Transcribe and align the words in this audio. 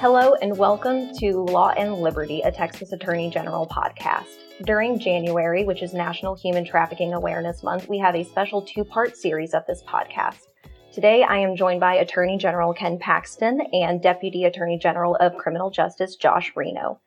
Hello, 0.00 0.32
and 0.40 0.56
welcome 0.56 1.12
to 1.18 1.44
Law 1.44 1.74
and 1.76 1.96
Liberty, 1.96 2.40
a 2.40 2.50
Texas 2.50 2.92
Attorney 2.92 3.28
General 3.28 3.66
podcast. 3.66 4.38
During 4.64 4.98
January, 4.98 5.64
which 5.64 5.82
is 5.82 5.92
National 5.92 6.34
Human 6.34 6.64
Trafficking 6.64 7.12
Awareness 7.12 7.62
Month, 7.62 7.86
we 7.86 7.98
have 7.98 8.14
a 8.14 8.24
special 8.24 8.62
two 8.62 8.82
part 8.82 9.14
series 9.14 9.52
of 9.52 9.66
this 9.66 9.82
podcast. 9.82 10.46
Today, 10.90 11.22
I 11.22 11.36
am 11.36 11.54
joined 11.54 11.80
by 11.80 11.96
Attorney 11.96 12.38
General 12.38 12.72
Ken 12.72 12.98
Paxton 12.98 13.60
and 13.74 14.00
Deputy 14.00 14.44
Attorney 14.44 14.78
General 14.78 15.16
of 15.16 15.36
Criminal 15.36 15.68
Justice 15.68 16.16
Josh 16.16 16.50
Reno. 16.56 16.98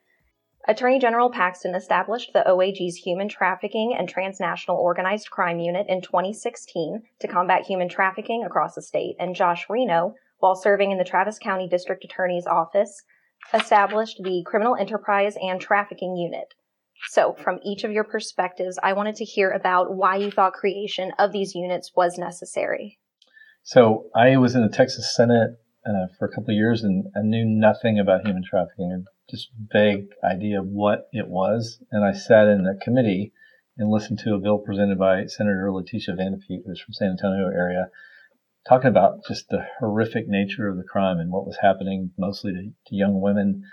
Attorney 0.68 1.00
General 1.00 1.32
Paxton 1.32 1.74
established 1.74 2.32
the 2.32 2.48
OAG's 2.48 2.98
Human 2.98 3.28
Trafficking 3.28 3.96
and 3.98 4.08
Transnational 4.08 4.78
Organized 4.78 5.32
Crime 5.32 5.58
Unit 5.58 5.88
in 5.90 6.04
2016 6.04 7.02
to 7.22 7.28
combat 7.28 7.66
human 7.66 7.90
trafficking 7.90 8.44
across 8.44 8.76
the 8.76 8.84
state, 8.84 9.16
and 9.20 9.36
Josh 9.36 9.66
Reno 9.68 10.14
while 10.44 10.56
serving 10.56 10.92
in 10.92 10.98
the 10.98 11.06
Travis 11.06 11.40
County 11.40 11.70
District 11.70 12.04
Attorney's 12.04 12.46
Office, 12.46 13.02
established 13.54 14.20
the 14.22 14.44
Criminal 14.46 14.76
Enterprise 14.76 15.38
and 15.42 15.62
Trafficking 15.62 16.18
Unit. 16.18 16.54
So, 17.12 17.34
from 17.42 17.62
each 17.64 17.86
of 17.86 17.94
your 17.94 18.04
perspectives, 18.04 18.78
I 18.84 18.92
wanted 18.92 19.16
to 19.16 19.24
hear 19.24 19.52
about 19.52 19.96
why 19.96 20.18
you 20.18 20.32
thought 20.32 20.52
creation 20.52 21.14
of 21.18 21.32
these 21.32 21.56
units 21.56 21.94
was 21.96 22.18
necessary. 22.18 23.00
So, 23.64 24.10
I 24.14 24.36
was 24.36 24.54
in 24.54 24.64
the 24.64 24.76
Texas 24.76 25.16
Senate 25.16 25.52
uh, 25.86 26.08
for 26.20 26.26
a 26.26 26.30
couple 26.30 26.50
of 26.50 26.58
years 26.58 26.84
and 26.84 27.06
I 27.16 27.22
knew 27.22 27.46
nothing 27.46 27.98
about 27.98 28.28
human 28.28 28.44
trafficking, 28.44 29.06
just 29.30 29.48
vague 29.72 30.08
idea 30.26 30.60
of 30.60 30.68
what 30.68 31.08
it 31.14 31.30
was. 31.30 31.82
And 31.90 32.04
I 32.04 32.12
sat 32.12 32.50
in 32.50 32.68
a 32.68 32.84
committee 32.84 33.32
and 33.78 33.90
listened 33.90 34.20
to 34.20 34.34
a 34.34 34.40
bill 34.40 34.58
presented 34.58 35.00
by 35.00 35.26
Senator 35.26 35.70
Leticia 35.72 36.18
Van 36.18 36.34
de 36.34 36.38
Putte, 36.38 36.66
who's 36.66 36.82
from 36.82 36.94
San 36.94 37.12
Antonio 37.12 37.48
area, 37.48 37.86
talking 38.68 38.90
about 38.90 39.26
just 39.28 39.50
the 39.50 39.66
horrific 39.80 40.28
nature 40.28 40.68
of 40.68 40.78
the 40.78 40.84
crime 40.84 41.20
and 41.20 41.32
what 41.32 41.46
was 41.46 41.58
happening 41.62 42.12
mostly 42.18 42.54
to, 42.54 42.62
to 42.88 42.96
young 42.96 43.22
women. 43.22 43.64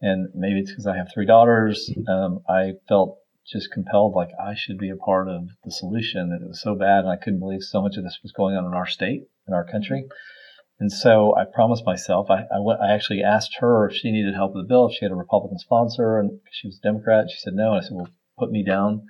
And 0.00 0.28
maybe 0.34 0.60
it's 0.60 0.70
because 0.70 0.86
I 0.86 0.96
have 0.96 1.08
three 1.12 1.26
daughters. 1.26 1.90
Um, 2.08 2.40
I 2.48 2.74
felt 2.88 3.18
just 3.50 3.72
compelled, 3.72 4.14
like 4.14 4.30
I 4.40 4.54
should 4.54 4.78
be 4.78 4.90
a 4.90 4.96
part 4.96 5.28
of 5.28 5.48
the 5.64 5.70
solution. 5.70 6.30
That 6.30 6.44
it 6.44 6.48
was 6.48 6.60
so 6.60 6.74
bad, 6.74 7.00
and 7.00 7.08
I 7.08 7.16
couldn't 7.16 7.40
believe 7.40 7.62
so 7.62 7.80
much 7.80 7.96
of 7.96 8.04
this 8.04 8.18
was 8.22 8.32
going 8.32 8.56
on 8.56 8.66
in 8.66 8.74
our 8.74 8.86
state, 8.86 9.22
in 9.46 9.54
our 9.54 9.64
country. 9.64 10.04
And 10.78 10.92
so 10.92 11.34
I 11.34 11.44
promised 11.44 11.86
myself. 11.86 12.28
I, 12.30 12.42
I, 12.52 12.58
I 12.58 12.92
actually 12.92 13.22
asked 13.22 13.56
her 13.60 13.88
if 13.88 13.96
she 13.96 14.10
needed 14.10 14.34
help 14.34 14.54
with 14.54 14.64
the 14.64 14.68
bill, 14.68 14.88
if 14.88 14.96
she 14.96 15.04
had 15.04 15.12
a 15.12 15.16
Republican 15.16 15.58
sponsor, 15.58 16.18
and 16.18 16.38
she 16.52 16.68
was 16.68 16.78
a 16.78 16.86
Democrat. 16.86 17.30
She 17.30 17.38
said 17.40 17.54
no. 17.54 17.72
And 17.72 17.78
I 17.78 17.80
said, 17.80 17.96
well, 17.96 18.08
put 18.38 18.50
me 18.50 18.62
down 18.64 19.06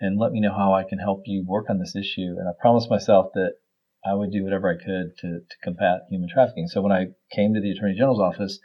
and 0.00 0.18
let 0.18 0.32
me 0.32 0.40
know 0.40 0.54
how 0.56 0.72
I 0.72 0.84
can 0.84 0.98
help 0.98 1.22
you 1.26 1.44
work 1.46 1.66
on 1.68 1.78
this 1.78 1.94
issue. 1.94 2.36
And 2.38 2.48
I 2.48 2.52
promised 2.58 2.88
myself 2.88 3.32
that 3.34 3.56
I 4.04 4.14
would 4.14 4.32
do 4.32 4.44
whatever 4.44 4.68
I 4.68 4.82
could 4.82 5.16
to, 5.18 5.40
to 5.40 5.56
combat 5.62 6.02
human 6.10 6.28
trafficking. 6.28 6.66
So 6.66 6.82
when 6.82 6.92
I 6.92 7.08
came 7.30 7.54
to 7.54 7.60
the 7.60 7.70
Attorney 7.70 7.94
General's 7.94 8.20
office, 8.20 8.58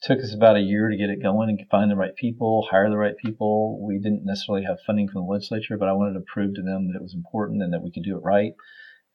it 0.00 0.06
took 0.06 0.20
us 0.20 0.34
about 0.34 0.56
a 0.56 0.60
year 0.60 0.88
to 0.88 0.96
get 0.96 1.10
it 1.10 1.22
going 1.22 1.50
and 1.50 1.68
find 1.70 1.90
the 1.90 1.96
right 1.96 2.16
people, 2.16 2.66
hire 2.70 2.88
the 2.88 2.96
right 2.96 3.16
people. 3.22 3.84
We 3.84 3.98
didn't 3.98 4.24
necessarily 4.24 4.64
have 4.64 4.78
funding 4.86 5.08
from 5.08 5.22
the 5.22 5.32
legislature, 5.32 5.76
but 5.76 5.88
I 5.88 5.92
wanted 5.92 6.14
to 6.14 6.24
prove 6.32 6.54
to 6.54 6.62
them 6.62 6.88
that 6.88 6.96
it 6.96 7.02
was 7.02 7.14
important 7.14 7.62
and 7.62 7.72
that 7.72 7.82
we 7.82 7.92
could 7.92 8.04
do 8.04 8.16
it 8.16 8.22
right. 8.24 8.52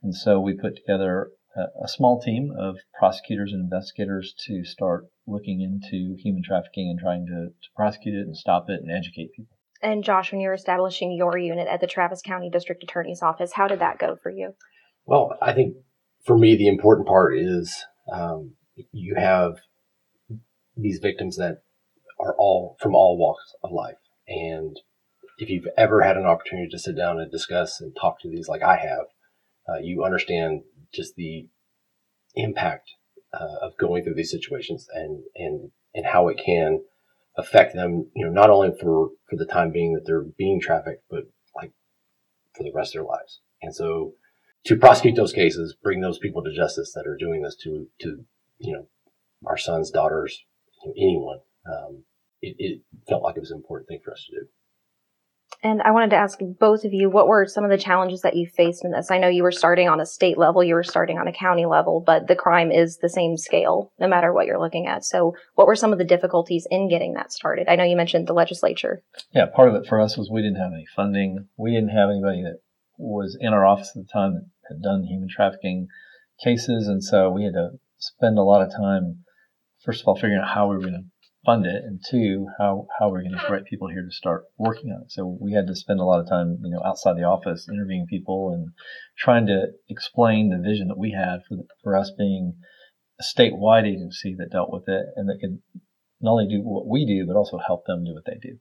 And 0.03 0.13
so 0.13 0.39
we 0.39 0.53
put 0.53 0.75
together 0.75 1.31
a, 1.55 1.85
a 1.85 1.87
small 1.87 2.21
team 2.21 2.53
of 2.57 2.77
prosecutors 2.99 3.51
and 3.51 3.61
investigators 3.61 4.35
to 4.45 4.63
start 4.63 5.07
looking 5.25 5.61
into 5.61 6.15
human 6.21 6.43
trafficking 6.43 6.89
and 6.91 6.99
trying 6.99 7.25
to, 7.25 7.47
to 7.49 7.69
prosecute 7.75 8.15
it 8.15 8.27
and 8.27 8.37
stop 8.37 8.69
it 8.69 8.81
and 8.83 8.91
educate 8.91 9.33
people. 9.35 9.57
And 9.81 10.03
Josh, 10.03 10.31
when 10.31 10.41
you 10.41 10.47
were 10.47 10.53
establishing 10.53 11.11
your 11.11 11.37
unit 11.37 11.67
at 11.67 11.81
the 11.81 11.87
Travis 11.87 12.21
County 12.21 12.49
District 12.49 12.83
Attorney's 12.83 13.21
Office, 13.21 13.53
how 13.53 13.67
did 13.67 13.79
that 13.79 13.97
go 13.97 14.15
for 14.21 14.29
you? 14.29 14.53
Well, 15.05 15.37
I 15.41 15.53
think 15.53 15.75
for 16.25 16.37
me, 16.37 16.55
the 16.55 16.67
important 16.67 17.07
part 17.07 17.37
is 17.37 17.85
um, 18.11 18.53
you 18.91 19.15
have 19.15 19.57
these 20.75 20.99
victims 20.99 21.37
that 21.37 21.61
are 22.19 22.35
all 22.37 22.75
from 22.79 22.95
all 22.95 23.17
walks 23.17 23.53
of 23.63 23.71
life. 23.71 23.97
And 24.27 24.79
if 25.37 25.49
you've 25.49 25.67
ever 25.77 26.01
had 26.01 26.17
an 26.17 26.25
opportunity 26.25 26.69
to 26.69 26.79
sit 26.79 26.95
down 26.95 27.19
and 27.19 27.31
discuss 27.31 27.79
and 27.79 27.95
talk 27.95 28.19
to 28.21 28.29
these, 28.29 28.47
like 28.47 28.63
I 28.63 28.77
have, 28.77 29.05
uh, 29.69 29.79
you 29.81 30.03
understand 30.03 30.61
just 30.93 31.15
the 31.15 31.47
impact 32.35 32.89
uh, 33.33 33.65
of 33.65 33.77
going 33.77 34.03
through 34.03 34.15
these 34.15 34.31
situations 34.31 34.87
and, 34.93 35.23
and, 35.35 35.71
and 35.93 36.05
how 36.05 36.27
it 36.29 36.39
can 36.43 36.81
affect 37.37 37.75
them, 37.75 38.09
you 38.15 38.25
know, 38.25 38.31
not 38.31 38.49
only 38.49 38.69
for, 38.79 39.09
for 39.29 39.35
the 39.35 39.45
time 39.45 39.71
being 39.71 39.93
that 39.93 40.03
they're 40.05 40.25
being 40.37 40.59
trafficked, 40.59 41.03
but 41.09 41.23
like 41.55 41.71
for 42.55 42.63
the 42.63 42.71
rest 42.73 42.95
of 42.95 43.01
their 43.01 43.09
lives. 43.09 43.41
And 43.61 43.75
so, 43.75 44.13
to 44.65 44.75
prosecute 44.75 45.15
those 45.15 45.33
cases, 45.33 45.75
bring 45.81 46.01
those 46.01 46.19
people 46.19 46.43
to 46.43 46.53
justice 46.53 46.91
that 46.93 47.07
are 47.07 47.17
doing 47.17 47.41
this 47.41 47.55
to, 47.63 47.87
to, 48.01 48.25
you 48.57 48.73
know, 48.73 48.87
our 49.45 49.57
sons, 49.57 49.91
daughters, 49.91 50.43
anyone. 50.97 51.39
Um, 51.67 52.03
it, 52.41 52.55
it, 52.59 52.81
felt 53.07 53.23
like 53.23 53.37
it 53.37 53.41
was 53.41 53.51
an 53.51 53.57
important 53.57 53.87
thing 53.87 53.99
for 54.03 54.11
us 54.11 54.25
to 54.25 54.39
do. 54.39 54.47
And 55.63 55.81
I 55.81 55.91
wanted 55.91 56.09
to 56.11 56.15
ask 56.15 56.39
both 56.59 56.83
of 56.83 56.93
you, 56.93 57.09
what 57.09 57.27
were 57.27 57.45
some 57.45 57.63
of 57.63 57.69
the 57.69 57.77
challenges 57.77 58.21
that 58.21 58.35
you 58.35 58.47
faced 58.47 58.83
in 58.83 58.91
this? 58.91 59.09
I 59.09 59.17
know 59.17 59.27
you 59.27 59.43
were 59.43 59.51
starting 59.51 59.87
on 59.87 59.99
a 59.99 60.05
state 60.05 60.37
level, 60.37 60.63
you 60.63 60.73
were 60.73 60.83
starting 60.83 61.17
on 61.17 61.27
a 61.27 61.33
county 61.33 61.65
level, 61.65 62.03
but 62.05 62.27
the 62.27 62.35
crime 62.35 62.71
is 62.71 62.97
the 62.97 63.09
same 63.09 63.37
scale, 63.37 63.91
no 63.99 64.07
matter 64.07 64.33
what 64.33 64.45
you're 64.47 64.59
looking 64.59 64.87
at. 64.87 65.03
So 65.03 65.35
what 65.55 65.65
were 65.65 65.75
some 65.75 65.91
of 65.91 65.97
the 65.97 66.03
difficulties 66.03 66.67
in 66.69 66.89
getting 66.89 67.13
that 67.13 67.31
started? 67.31 67.67
I 67.67 67.75
know 67.75 67.83
you 67.83 67.95
mentioned 67.95 68.27
the 68.27 68.33
legislature. 68.33 69.01
Yeah, 69.33 69.45
part 69.45 69.69
of 69.69 69.75
it 69.75 69.87
for 69.87 69.99
us 70.01 70.17
was 70.17 70.29
we 70.29 70.41
didn't 70.41 70.61
have 70.61 70.73
any 70.73 70.85
funding. 70.95 71.47
We 71.57 71.71
didn't 71.71 71.89
have 71.89 72.09
anybody 72.09 72.43
that 72.43 72.59
was 72.97 73.37
in 73.39 73.53
our 73.53 73.65
office 73.65 73.91
at 73.95 74.03
the 74.05 74.11
time 74.11 74.33
that 74.35 74.45
had 74.69 74.81
done 74.81 75.03
human 75.03 75.29
trafficking 75.29 75.87
cases. 76.43 76.87
And 76.87 77.03
so 77.03 77.29
we 77.29 77.43
had 77.43 77.53
to 77.53 77.71
spend 77.97 78.37
a 78.37 78.43
lot 78.43 78.61
of 78.61 78.71
time, 78.71 79.23
first 79.83 80.01
of 80.01 80.07
all, 80.07 80.15
figuring 80.15 80.41
out 80.41 80.53
how 80.53 80.67
we 80.67 80.75
were 80.75 80.81
going 80.81 80.93
to 80.93 81.05
fund 81.45 81.65
it, 81.65 81.83
and 81.83 82.01
two, 82.09 82.47
how, 82.57 82.87
how 82.99 83.09
we're 83.09 83.21
going 83.21 83.31
to 83.31 83.37
get 83.37 83.51
right 83.51 83.65
people 83.65 83.87
here 83.87 84.01
to 84.01 84.11
start 84.11 84.45
working 84.57 84.89
on 84.91 85.03
it. 85.03 85.11
So 85.11 85.37
we 85.39 85.53
had 85.53 85.67
to 85.67 85.75
spend 85.75 85.99
a 85.99 86.03
lot 86.03 86.19
of 86.19 86.27
time, 86.27 86.57
you 86.63 86.71
know, 86.71 86.81
outside 86.83 87.17
the 87.17 87.23
office 87.23 87.69
interviewing 87.71 88.07
people 88.09 88.51
and 88.51 88.69
trying 89.17 89.45
to 89.47 89.67
explain 89.87 90.49
the 90.49 90.57
vision 90.57 90.87
that 90.87 90.97
we 90.97 91.11
had 91.11 91.41
for, 91.47 91.55
the, 91.55 91.67
for 91.83 91.95
us 91.95 92.11
being 92.17 92.55
a 93.19 93.23
statewide 93.23 93.87
agency 93.87 94.35
that 94.37 94.51
dealt 94.51 94.73
with 94.73 94.87
it 94.87 95.05
and 95.15 95.29
that 95.29 95.37
could 95.39 95.59
not 96.19 96.31
only 96.31 96.47
do 96.47 96.61
what 96.61 96.87
we 96.87 97.05
do, 97.05 97.25
but 97.27 97.37
also 97.37 97.59
help 97.59 97.85
them 97.85 98.03
do 98.03 98.13
what 98.13 98.25
they 98.25 98.39
do. 98.41 98.57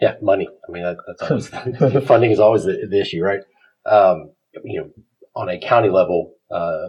Yeah, 0.00 0.14
money. 0.22 0.48
I 0.68 0.72
mean, 0.72 0.84
that, 0.84 0.96
that's 1.06 1.22
always 1.30 2.04
funding 2.06 2.30
is 2.30 2.40
always 2.40 2.64
the, 2.64 2.86
the 2.88 3.00
issue, 3.00 3.22
right? 3.22 3.40
Um, 3.84 4.30
you 4.64 4.80
know, 4.80 4.90
on 5.36 5.48
a 5.48 5.60
county 5.60 5.90
level, 5.90 6.32
uh, 6.50 6.88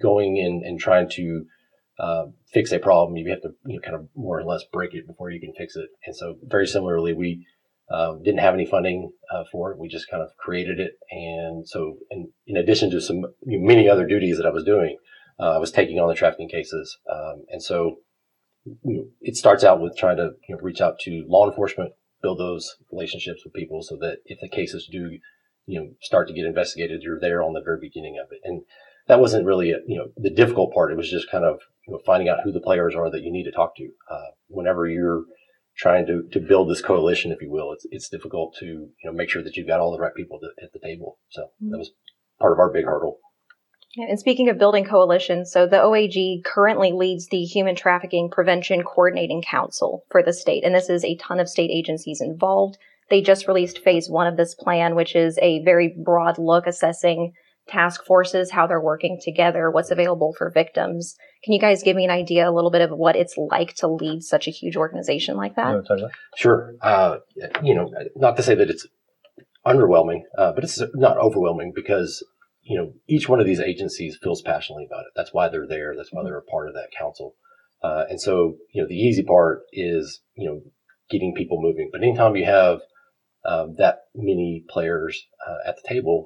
going 0.00 0.36
in 0.36 0.62
and 0.64 0.80
trying 0.80 1.08
to 1.10 1.44
uh, 1.98 2.24
fix 2.52 2.72
a 2.72 2.78
problem, 2.78 3.16
you 3.16 3.30
have 3.30 3.42
to 3.42 3.50
you 3.66 3.76
know, 3.76 3.80
kind 3.80 3.94
of 3.94 4.08
more 4.16 4.40
or 4.40 4.44
less 4.44 4.62
break 4.72 4.94
it 4.94 5.06
before 5.06 5.30
you 5.30 5.40
can 5.40 5.52
fix 5.56 5.76
it. 5.76 5.88
And 6.04 6.16
so, 6.16 6.36
very 6.42 6.66
similarly, 6.66 7.12
we 7.12 7.46
um, 7.90 8.22
didn't 8.22 8.40
have 8.40 8.54
any 8.54 8.66
funding 8.66 9.12
uh, 9.32 9.44
for 9.52 9.72
it. 9.72 9.78
We 9.78 9.88
just 9.88 10.10
kind 10.10 10.22
of 10.22 10.30
created 10.38 10.80
it. 10.80 10.92
And 11.10 11.66
so, 11.68 11.98
in, 12.10 12.30
in 12.46 12.56
addition 12.56 12.90
to 12.90 13.00
some 13.00 13.24
you 13.46 13.58
know, 13.58 13.66
many 13.66 13.88
other 13.88 14.06
duties 14.06 14.36
that 14.38 14.46
I 14.46 14.50
was 14.50 14.64
doing, 14.64 14.96
uh, 15.38 15.52
I 15.52 15.58
was 15.58 15.70
taking 15.70 15.98
on 15.98 16.08
the 16.08 16.14
trafficking 16.14 16.48
cases. 16.48 16.98
Um, 17.10 17.44
and 17.50 17.62
so, 17.62 17.96
you 18.64 18.76
know, 18.84 19.04
it 19.20 19.36
starts 19.36 19.64
out 19.64 19.80
with 19.80 19.96
trying 19.96 20.16
to 20.16 20.30
reach 20.60 20.80
out 20.80 20.98
to 21.00 21.24
law 21.28 21.48
enforcement, 21.48 21.92
build 22.20 22.38
those 22.38 22.76
relationships 22.90 23.42
with 23.44 23.54
people, 23.54 23.82
so 23.82 23.96
that 24.00 24.18
if 24.24 24.38
the 24.40 24.48
cases 24.48 24.88
do 24.90 25.18
you 25.66 25.80
know, 25.80 25.90
start 26.00 26.28
to 26.28 26.34
get 26.34 26.46
investigated. 26.46 27.02
You're 27.02 27.20
there 27.20 27.42
on 27.42 27.52
the 27.52 27.62
very 27.62 27.78
beginning 27.80 28.18
of 28.22 28.30
it. 28.32 28.40
And 28.44 28.62
that 29.08 29.20
wasn't 29.20 29.46
really, 29.46 29.72
a, 29.72 29.78
you 29.86 29.98
know, 29.98 30.08
the 30.16 30.30
difficult 30.30 30.72
part. 30.72 30.92
It 30.92 30.96
was 30.96 31.10
just 31.10 31.30
kind 31.30 31.44
of, 31.44 31.60
you 31.86 31.92
know, 31.92 32.00
finding 32.06 32.28
out 32.28 32.38
who 32.44 32.52
the 32.52 32.60
players 32.60 32.94
are 32.94 33.10
that 33.10 33.22
you 33.22 33.32
need 33.32 33.44
to 33.44 33.52
talk 33.52 33.76
to. 33.76 33.88
Uh, 34.10 34.30
whenever 34.48 34.88
you're 34.88 35.24
trying 35.76 36.06
to, 36.06 36.22
to 36.32 36.40
build 36.40 36.70
this 36.70 36.82
coalition, 36.82 37.32
if 37.32 37.42
you 37.42 37.50
will, 37.50 37.72
it's, 37.72 37.86
it's 37.90 38.08
difficult 38.08 38.56
to, 38.60 38.66
you 38.66 38.90
know, 39.04 39.12
make 39.12 39.28
sure 39.28 39.42
that 39.42 39.56
you've 39.56 39.68
got 39.68 39.80
all 39.80 39.92
the 39.92 40.00
right 40.00 40.14
people 40.14 40.40
to, 40.40 40.48
at 40.62 40.72
the 40.72 40.80
table. 40.80 41.18
So 41.28 41.42
mm-hmm. 41.42 41.70
that 41.70 41.78
was 41.78 41.90
part 42.40 42.52
of 42.52 42.58
our 42.58 42.72
big 42.72 42.84
hurdle. 42.84 43.18
And 43.98 44.20
speaking 44.20 44.50
of 44.50 44.58
building 44.58 44.84
coalitions, 44.84 45.50
so 45.50 45.66
the 45.66 45.76
OAG 45.76 46.44
currently 46.44 46.92
leads 46.92 47.28
the 47.28 47.44
Human 47.44 47.74
Trafficking 47.74 48.28
Prevention 48.30 48.82
Coordinating 48.82 49.42
Council 49.42 50.04
for 50.10 50.22
the 50.22 50.34
state, 50.34 50.64
and 50.64 50.74
this 50.74 50.90
is 50.90 51.02
a 51.02 51.16
ton 51.16 51.40
of 51.40 51.48
state 51.48 51.70
agencies 51.72 52.20
involved. 52.20 52.76
They 53.08 53.22
just 53.22 53.46
released 53.46 53.78
phase 53.78 54.08
one 54.10 54.26
of 54.26 54.36
this 54.36 54.54
plan, 54.54 54.94
which 54.94 55.14
is 55.14 55.38
a 55.40 55.62
very 55.62 55.94
broad 56.04 56.38
look 56.38 56.66
assessing 56.66 57.32
task 57.68 58.04
forces, 58.04 58.50
how 58.50 58.66
they're 58.66 58.80
working 58.80 59.18
together, 59.22 59.70
what's 59.70 59.90
available 59.90 60.32
for 60.38 60.50
victims. 60.50 61.16
Can 61.44 61.52
you 61.52 61.60
guys 61.60 61.82
give 61.82 61.96
me 61.96 62.04
an 62.04 62.10
idea 62.10 62.48
a 62.48 62.52
little 62.52 62.70
bit 62.70 62.80
of 62.82 62.90
what 62.90 63.16
it's 63.16 63.36
like 63.36 63.74
to 63.76 63.88
lead 63.88 64.22
such 64.22 64.46
a 64.46 64.52
huge 64.52 64.76
organization 64.76 65.36
like 65.36 65.56
that? 65.56 65.72
Sure. 66.36 66.74
Uh, 66.80 67.18
you 67.62 67.74
know, 67.74 67.92
not 68.14 68.36
to 68.36 68.42
say 68.42 68.54
that 68.54 68.70
it's 68.70 68.86
underwhelming, 69.66 70.22
uh, 70.38 70.52
but 70.52 70.62
it's 70.62 70.80
not 70.94 71.18
overwhelming 71.18 71.72
because, 71.74 72.24
you 72.62 72.78
know, 72.78 72.92
each 73.08 73.28
one 73.28 73.40
of 73.40 73.46
these 73.46 73.60
agencies 73.60 74.16
feels 74.22 74.42
passionately 74.42 74.86
about 74.86 75.00
it. 75.00 75.12
That's 75.16 75.34
why 75.34 75.48
they're 75.48 75.66
there. 75.66 75.94
That's 75.96 76.12
why 76.12 76.22
they're 76.22 76.38
a 76.38 76.42
part 76.42 76.68
of 76.68 76.74
that 76.74 76.90
council. 76.96 77.34
Uh, 77.82 78.04
and 78.08 78.20
so, 78.20 78.56
you 78.72 78.80
know, 78.80 78.88
the 78.88 78.94
easy 78.94 79.22
part 79.22 79.62
is, 79.72 80.20
you 80.36 80.48
know, 80.48 80.60
getting 81.10 81.34
people 81.34 81.60
moving. 81.60 81.90
But 81.92 82.02
anytime 82.02 82.36
you 82.36 82.44
have 82.44 82.80
um, 83.46 83.74
that 83.78 84.00
many 84.14 84.64
players 84.68 85.26
uh, 85.46 85.68
at 85.68 85.76
the 85.76 85.88
table, 85.88 86.24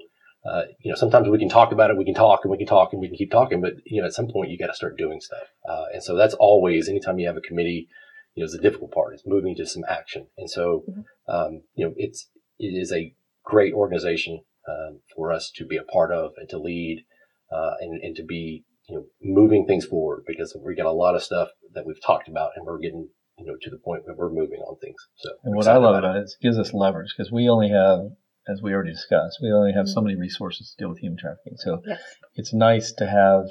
uh, 0.50 0.62
you 0.80 0.90
know, 0.90 0.96
sometimes 0.96 1.28
we 1.28 1.38
can 1.38 1.50
talk 1.50 1.70
about 1.70 1.90
it, 1.90 1.98
we 1.98 2.04
can 2.04 2.14
talk 2.14 2.40
and 2.44 2.50
we 2.50 2.56
can 2.56 2.66
talk 2.66 2.92
and 2.92 3.00
we 3.00 3.08
can 3.08 3.16
keep 3.16 3.30
talking, 3.30 3.60
but 3.60 3.74
you 3.84 4.00
know, 4.00 4.06
at 4.06 4.14
some 4.14 4.28
point 4.28 4.50
you 4.50 4.58
got 4.58 4.68
to 4.68 4.74
start 4.74 4.96
doing 4.96 5.20
stuff. 5.20 5.46
Uh, 5.68 5.84
and 5.92 6.02
so 6.02 6.16
that's 6.16 6.34
always, 6.34 6.88
anytime 6.88 7.18
you 7.18 7.26
have 7.26 7.36
a 7.36 7.42
committee, 7.42 7.88
you 8.34 8.42
know, 8.42 8.46
is 8.46 8.52
the 8.52 8.58
difficult 8.58 8.92
part 8.92 9.14
is 9.14 9.22
moving 9.26 9.54
to 9.56 9.66
some 9.66 9.84
action. 9.88 10.28
And 10.38 10.48
so, 10.48 10.84
mm-hmm. 10.88 11.34
um, 11.34 11.62
you 11.74 11.86
know, 11.86 11.94
it's, 11.96 12.28
it 12.58 12.68
is 12.68 12.92
a 12.92 13.14
great 13.44 13.74
organization, 13.74 14.40
um, 14.68 15.00
for 15.14 15.32
us 15.32 15.50
to 15.56 15.66
be 15.66 15.76
a 15.76 15.82
part 15.82 16.12
of 16.12 16.32
and 16.38 16.48
to 16.48 16.58
lead, 16.58 17.04
uh, 17.52 17.72
and, 17.80 18.00
and 18.02 18.16
to 18.16 18.22
be, 18.24 18.64
you 18.88 18.94
know, 18.94 19.04
moving 19.22 19.66
things 19.66 19.84
forward 19.84 20.22
because 20.26 20.56
we 20.64 20.74
got 20.74 20.86
a 20.86 20.92
lot 20.92 21.14
of 21.14 21.22
stuff 21.22 21.48
that 21.74 21.84
we've 21.86 22.02
talked 22.02 22.28
about 22.28 22.52
and 22.56 22.64
we're 22.64 22.78
getting, 22.78 23.08
you 23.40 23.46
know, 23.46 23.56
to 23.60 23.70
the 23.70 23.78
point 23.78 24.02
where 24.04 24.14
we're 24.16 24.30
moving 24.32 24.60
on 24.60 24.78
things. 24.78 25.00
So, 25.16 25.30
and 25.44 25.56
what 25.56 25.66
I 25.66 25.76
love 25.76 25.96
about 25.96 26.16
it 26.16 26.24
is 26.24 26.36
it 26.38 26.44
gives 26.44 26.58
us 26.58 26.74
leverage 26.74 27.14
because 27.16 27.32
we 27.32 27.48
only 27.48 27.70
have 27.70 28.10
as 28.48 28.62
we 28.62 28.72
already 28.72 28.92
discussed, 28.92 29.38
we 29.42 29.52
only 29.52 29.72
have 29.72 29.88
so 29.88 29.96
mm-hmm. 29.96 30.08
many 30.08 30.20
resources 30.20 30.70
to 30.70 30.82
deal 30.82 30.88
with 30.90 30.98
human 30.98 31.18
trafficking. 31.18 31.56
So 31.56 31.82
yes. 31.86 32.00
it's 32.34 32.52
nice 32.52 32.92
to 32.92 33.06
have 33.06 33.44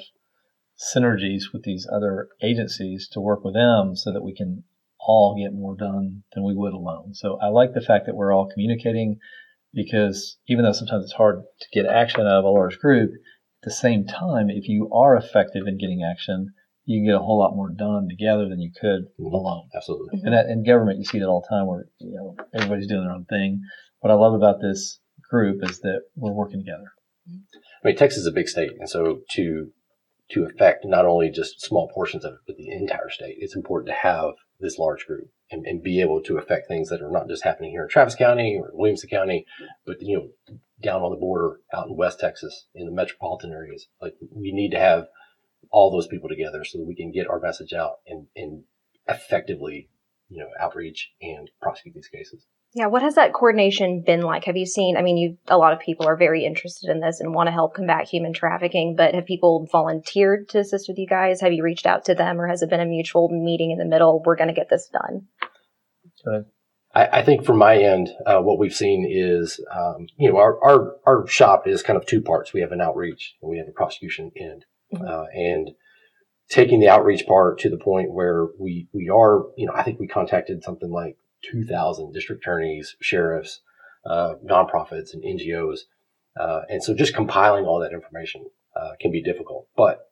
synergies 0.94 1.52
with 1.52 1.62
these 1.62 1.86
other 1.92 2.28
agencies 2.42 3.08
to 3.12 3.20
work 3.20 3.44
with 3.44 3.54
them 3.54 3.94
so 3.96 4.12
that 4.12 4.22
we 4.22 4.34
can 4.34 4.64
all 4.98 5.36
get 5.36 5.54
more 5.54 5.76
done 5.76 6.22
than 6.34 6.44
we 6.44 6.54
would 6.54 6.72
alone. 6.72 7.14
So 7.14 7.38
I 7.40 7.48
like 7.48 7.72
the 7.72 7.80
fact 7.80 8.06
that 8.06 8.16
we're 8.16 8.34
all 8.34 8.48
communicating 8.48 9.18
because 9.72 10.38
even 10.48 10.64
though 10.64 10.72
sometimes 10.72 11.04
it's 11.04 11.12
hard 11.12 11.42
to 11.60 11.66
get 11.72 11.86
action 11.86 12.22
out 12.22 12.38
of 12.38 12.44
a 12.44 12.48
large 12.48 12.78
group, 12.78 13.12
at 13.12 13.68
the 13.68 13.70
same 13.70 14.06
time, 14.06 14.50
if 14.50 14.68
you 14.68 14.90
are 14.92 15.16
effective 15.16 15.66
in 15.66 15.78
getting 15.78 16.02
action, 16.02 16.52
you 16.84 16.98
can 16.98 17.06
get 17.06 17.14
a 17.14 17.24
whole 17.24 17.38
lot 17.38 17.54
more 17.54 17.70
done 17.70 18.08
together 18.08 18.48
than 18.48 18.60
you 18.60 18.70
could 18.78 19.06
mm-hmm. 19.18 19.34
alone. 19.34 19.68
Absolutely. 19.74 20.18
Mm-hmm. 20.18 20.26
And 20.26 20.34
that, 20.34 20.46
in 20.46 20.64
government, 20.64 20.98
you 20.98 21.04
see 21.04 21.18
that 21.18 21.28
all 21.28 21.44
the 21.48 21.54
time 21.54 21.66
where, 21.66 21.86
you 21.98 22.14
know, 22.14 22.36
everybody's 22.54 22.88
doing 22.88 23.04
their 23.04 23.14
own 23.14 23.26
thing 23.26 23.62
what 24.00 24.10
I 24.10 24.14
love 24.14 24.34
about 24.34 24.60
this 24.60 24.98
group 25.30 25.60
is 25.62 25.80
that 25.80 26.00
we're 26.16 26.32
working 26.32 26.60
together. 26.60 26.92
I 27.28 27.88
mean, 27.88 27.96
Texas 27.96 28.20
is 28.20 28.26
a 28.26 28.32
big 28.32 28.48
state, 28.48 28.72
and 28.78 28.88
so 28.88 29.20
to 29.30 29.70
to 30.30 30.44
affect 30.44 30.84
not 30.84 31.06
only 31.06 31.28
just 31.28 31.60
small 31.60 31.90
portions 31.92 32.24
of 32.24 32.32
it, 32.32 32.38
but 32.46 32.56
the 32.56 32.70
entire 32.70 33.10
state, 33.10 33.36
it's 33.40 33.56
important 33.56 33.88
to 33.88 34.08
have 34.08 34.34
this 34.60 34.78
large 34.78 35.04
group 35.04 35.28
and, 35.50 35.66
and 35.66 35.82
be 35.82 36.00
able 36.00 36.22
to 36.22 36.38
affect 36.38 36.68
things 36.68 36.88
that 36.88 37.02
are 37.02 37.10
not 37.10 37.28
just 37.28 37.42
happening 37.42 37.72
here 37.72 37.82
in 37.82 37.88
Travis 37.88 38.14
County 38.14 38.56
or 38.56 38.70
Williamson 38.72 39.10
County, 39.10 39.44
but 39.84 39.96
you 40.00 40.16
know, 40.16 40.56
down 40.82 41.02
on 41.02 41.10
the 41.10 41.16
border, 41.16 41.60
out 41.74 41.88
in 41.88 41.96
West 41.96 42.20
Texas, 42.20 42.66
in 42.74 42.86
the 42.86 42.92
metropolitan 42.92 43.50
areas. 43.50 43.88
Like 44.00 44.14
we 44.32 44.52
need 44.52 44.70
to 44.70 44.78
have 44.78 45.06
all 45.70 45.90
those 45.90 46.06
people 46.06 46.28
together 46.28 46.64
so 46.64 46.78
that 46.78 46.86
we 46.86 46.94
can 46.94 47.12
get 47.12 47.28
our 47.28 47.40
message 47.40 47.72
out 47.72 48.00
and, 48.06 48.26
and 48.36 48.64
effectively, 49.08 49.88
you 50.28 50.38
know, 50.38 50.48
outreach 50.60 51.12
and 51.20 51.50
prosecute 51.60 51.94
these 51.94 52.08
cases. 52.08 52.46
Yeah, 52.72 52.86
what 52.86 53.02
has 53.02 53.16
that 53.16 53.32
coordination 53.32 54.02
been 54.06 54.22
like? 54.22 54.44
Have 54.44 54.56
you 54.56 54.66
seen? 54.66 54.96
I 54.96 55.02
mean, 55.02 55.16
you 55.16 55.38
a 55.48 55.58
lot 55.58 55.72
of 55.72 55.80
people 55.80 56.06
are 56.06 56.16
very 56.16 56.44
interested 56.44 56.88
in 56.88 57.00
this 57.00 57.18
and 57.18 57.34
want 57.34 57.48
to 57.48 57.52
help 57.52 57.74
combat 57.74 58.08
human 58.08 58.32
trafficking, 58.32 58.94
but 58.94 59.12
have 59.12 59.26
people 59.26 59.66
volunteered 59.72 60.48
to 60.50 60.60
assist 60.60 60.88
with 60.88 60.96
you 60.96 61.06
guys? 61.08 61.40
Have 61.40 61.52
you 61.52 61.64
reached 61.64 61.86
out 61.86 62.04
to 62.04 62.14
them, 62.14 62.40
or 62.40 62.46
has 62.46 62.62
it 62.62 62.70
been 62.70 62.78
a 62.78 62.86
mutual 62.86 63.28
meeting 63.28 63.72
in 63.72 63.78
the 63.78 63.84
middle? 63.84 64.22
We're 64.24 64.36
going 64.36 64.48
to 64.48 64.54
get 64.54 64.70
this 64.70 64.88
done. 64.88 65.26
Good. 66.24 66.44
I, 66.94 67.06
I 67.06 67.24
think 67.24 67.44
from 67.44 67.58
my 67.58 67.76
end, 67.76 68.10
uh, 68.24 68.40
what 68.40 68.58
we've 68.58 68.74
seen 68.74 69.04
is, 69.08 69.60
um, 69.72 70.06
you 70.16 70.30
know, 70.30 70.38
our, 70.38 70.62
our 70.62 70.96
our 71.06 71.26
shop 71.26 71.66
is 71.66 71.82
kind 71.82 71.96
of 71.96 72.06
two 72.06 72.20
parts. 72.20 72.52
We 72.52 72.60
have 72.60 72.72
an 72.72 72.80
outreach 72.80 73.36
and 73.42 73.50
we 73.50 73.58
have 73.58 73.68
a 73.68 73.72
prosecution 73.72 74.30
end, 74.36 74.64
mm-hmm. 74.92 75.04
uh, 75.06 75.24
and 75.34 75.70
taking 76.48 76.80
the 76.80 76.88
outreach 76.88 77.26
part 77.26 77.58
to 77.60 77.70
the 77.70 77.78
point 77.78 78.12
where 78.12 78.48
we 78.58 78.88
we 78.92 79.08
are, 79.08 79.44
you 79.56 79.66
know, 79.66 79.72
I 79.74 79.82
think 79.82 80.00
we 80.00 80.06
contacted 80.06 80.62
something 80.62 80.90
like 80.90 81.16
2,000 81.50 82.12
district 82.12 82.42
attorneys, 82.42 82.96
sheriffs, 83.00 83.60
uh, 84.04 84.34
nonprofits, 84.44 85.14
and 85.14 85.22
NGOs. 85.22 85.80
Uh, 86.38 86.60
and 86.68 86.82
so 86.82 86.94
just 86.94 87.14
compiling 87.14 87.64
all 87.64 87.80
that 87.80 87.92
information 87.92 88.46
uh, 88.76 88.90
can 89.00 89.10
be 89.10 89.22
difficult. 89.22 89.66
But 89.76 90.10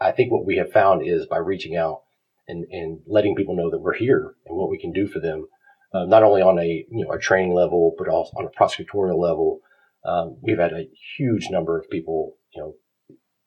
I 0.00 0.12
think 0.12 0.32
what 0.32 0.46
we 0.46 0.56
have 0.56 0.72
found 0.72 1.06
is 1.06 1.26
by 1.26 1.38
reaching 1.38 1.76
out 1.76 2.02
and, 2.48 2.64
and 2.70 3.00
letting 3.06 3.36
people 3.36 3.56
know 3.56 3.70
that 3.70 3.80
we're 3.80 3.94
here 3.94 4.34
and 4.46 4.56
what 4.56 4.70
we 4.70 4.78
can 4.78 4.92
do 4.92 5.06
for 5.06 5.20
them, 5.20 5.46
uh, 5.92 6.04
not 6.04 6.22
only 6.22 6.42
on 6.42 6.58
a 6.58 6.86
you 6.90 7.04
know 7.04 7.12
a 7.12 7.18
training 7.18 7.54
level, 7.54 7.94
but 7.98 8.08
also 8.08 8.32
on 8.36 8.46
a 8.46 8.60
prosecutorial 8.60 9.18
level. 9.18 9.60
Um, 10.04 10.38
we've 10.40 10.58
had 10.58 10.72
a 10.72 10.88
huge 11.16 11.48
number 11.50 11.78
of 11.78 11.90
people, 11.90 12.36
you 12.54 12.62
know, 12.62 12.74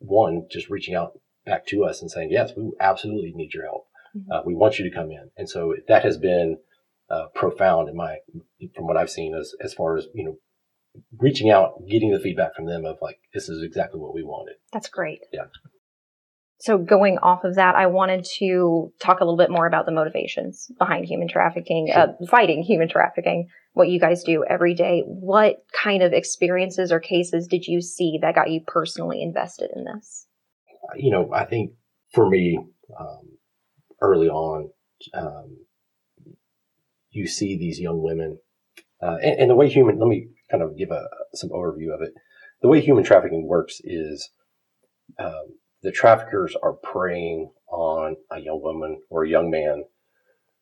one 0.03 0.47
just 0.51 0.69
reaching 0.69 0.95
out 0.95 1.19
back 1.45 1.65
to 1.67 1.83
us 1.83 2.01
and 2.01 2.09
saying, 2.09 2.29
"Yes, 2.31 2.51
we 2.55 2.71
absolutely 2.79 3.33
need 3.33 3.53
your 3.53 3.63
help. 3.63 3.87
Mm-hmm. 4.15 4.31
Uh, 4.31 4.41
we 4.45 4.53
want 4.53 4.79
you 4.79 4.89
to 4.89 4.95
come 4.95 5.11
in." 5.11 5.31
And 5.37 5.49
so 5.49 5.75
that 5.87 6.03
has 6.03 6.17
been 6.17 6.57
uh, 7.09 7.27
profound 7.33 7.89
in 7.89 7.95
my 7.95 8.17
from 8.75 8.87
what 8.87 8.97
I've 8.97 9.09
seen 9.09 9.35
as 9.35 9.53
as 9.61 9.73
far 9.73 9.97
as 9.97 10.07
you 10.13 10.25
know 10.25 10.37
reaching 11.17 11.49
out, 11.49 11.87
getting 11.89 12.11
the 12.11 12.19
feedback 12.19 12.55
from 12.55 12.65
them 12.65 12.85
of 12.85 12.97
like 13.01 13.19
this 13.33 13.49
is 13.49 13.63
exactly 13.63 13.99
what 13.99 14.13
we 14.13 14.23
wanted. 14.23 14.55
That's 14.71 14.89
great. 14.89 15.21
Yeah. 15.31 15.45
So 16.59 16.77
going 16.77 17.17
off 17.17 17.43
of 17.43 17.55
that, 17.55 17.75
I 17.75 17.87
wanted 17.87 18.25
to 18.37 18.93
talk 19.01 19.19
a 19.19 19.25
little 19.25 19.37
bit 19.37 19.51
more 19.51 19.67
about 19.67 19.85
the 19.85 19.91
motivations 19.91 20.71
behind 20.77 21.05
human 21.05 21.27
trafficking, 21.27 21.89
sure. 21.91 22.01
uh, 22.01 22.25
fighting 22.29 22.63
human 22.63 22.87
trafficking. 22.87 23.49
What 23.73 23.89
you 23.89 23.99
guys 23.99 24.23
do 24.23 24.45
every 24.47 24.73
day. 24.73 25.03
What 25.05 25.65
kind 25.73 26.03
of 26.03 26.13
experiences 26.13 26.91
or 26.91 26.99
cases 26.99 27.47
did 27.47 27.65
you 27.65 27.81
see 27.81 28.19
that 28.21 28.35
got 28.35 28.51
you 28.51 28.61
personally 28.65 29.21
invested 29.21 29.71
in 29.75 29.83
this? 29.83 30.27
You 30.95 31.11
know, 31.11 31.33
I 31.33 31.45
think 31.45 31.71
for 32.13 32.29
me, 32.29 32.59
um, 32.97 33.37
early 34.01 34.29
on, 34.29 34.69
um, 35.13 35.57
you 37.09 37.27
see 37.27 37.57
these 37.57 37.79
young 37.79 38.01
women, 38.01 38.39
uh, 39.01 39.17
and, 39.21 39.39
and, 39.41 39.49
the 39.49 39.55
way 39.55 39.69
human, 39.69 39.99
let 39.99 40.07
me 40.07 40.27
kind 40.49 40.63
of 40.63 40.77
give 40.77 40.91
a, 40.91 41.07
some 41.33 41.49
overview 41.49 41.93
of 41.93 42.01
it. 42.01 42.13
The 42.61 42.67
way 42.67 42.79
human 42.79 43.03
trafficking 43.03 43.47
works 43.47 43.81
is, 43.83 44.29
um, 45.19 45.57
the 45.83 45.91
traffickers 45.91 46.55
are 46.63 46.73
preying 46.73 47.51
on 47.69 48.15
a 48.31 48.39
young 48.39 48.61
woman 48.61 49.01
or 49.09 49.23
a 49.23 49.29
young 49.29 49.51
man 49.51 49.83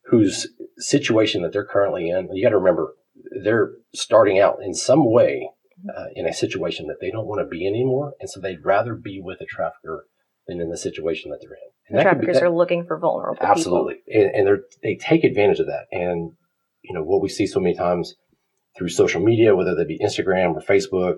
whose 0.06 0.48
situation 0.78 1.44
that 1.44 1.54
they're 1.54 1.66
currently 1.66 2.10
in. 2.10 2.28
You 2.34 2.44
got 2.44 2.50
to 2.50 2.58
remember, 2.58 2.96
they're 3.44 3.72
starting 3.94 4.40
out 4.40 4.58
in 4.62 4.74
some 4.74 5.12
way 5.12 5.50
uh, 5.96 6.06
in 6.16 6.26
a 6.26 6.34
situation 6.34 6.88
that 6.88 6.98
they 7.00 7.12
don't 7.12 7.28
want 7.28 7.40
to 7.42 7.48
be 7.48 7.66
in 7.66 7.74
anymore, 7.74 8.14
and 8.20 8.30
so 8.30 8.40
they'd 8.40 8.66
rather 8.66 8.96
be 8.96 9.22
with 9.24 9.40
a 9.42 9.46
trafficker 9.46 10.06
than 10.48 10.60
in 10.60 10.70
the 10.70 10.78
situation 10.78 11.32
that 11.32 11.40
they're 11.42 11.52
in. 11.52 11.72
And 11.90 12.00
the 12.00 12.04
traffickers 12.04 12.38
that, 12.38 12.44
are 12.44 12.50
looking 12.50 12.86
for 12.86 12.98
vulnerable 12.98 13.38
absolutely, 13.42 13.96
people. 14.08 14.32
and, 14.36 14.48
and 14.48 14.60
they 14.82 14.96
take 14.96 15.24
advantage 15.24 15.60
of 15.60 15.68
that. 15.68 15.86
And 15.92 16.34
you 16.84 16.94
know, 16.94 17.04
what 17.04 17.22
we 17.22 17.30
see 17.30 17.46
so 17.46 17.60
many 17.60 17.76
times 17.76 18.16
through 18.78 18.90
social 18.90 19.22
media, 19.22 19.56
whether 19.56 19.76
that 19.76 19.88
be 19.88 20.00
Instagram 20.00 20.56
or 20.56 20.62
Facebook, 20.62 21.18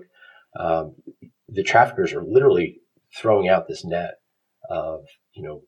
um, 0.58 0.94
the 1.48 1.62
traffickers 1.62 2.12
are 2.12 2.22
literally 2.22 2.80
throwing 3.16 3.48
out 3.48 3.68
this 3.68 3.84
net 3.84 4.14
of, 4.68 5.04
you 5.32 5.42
know, 5.42 5.62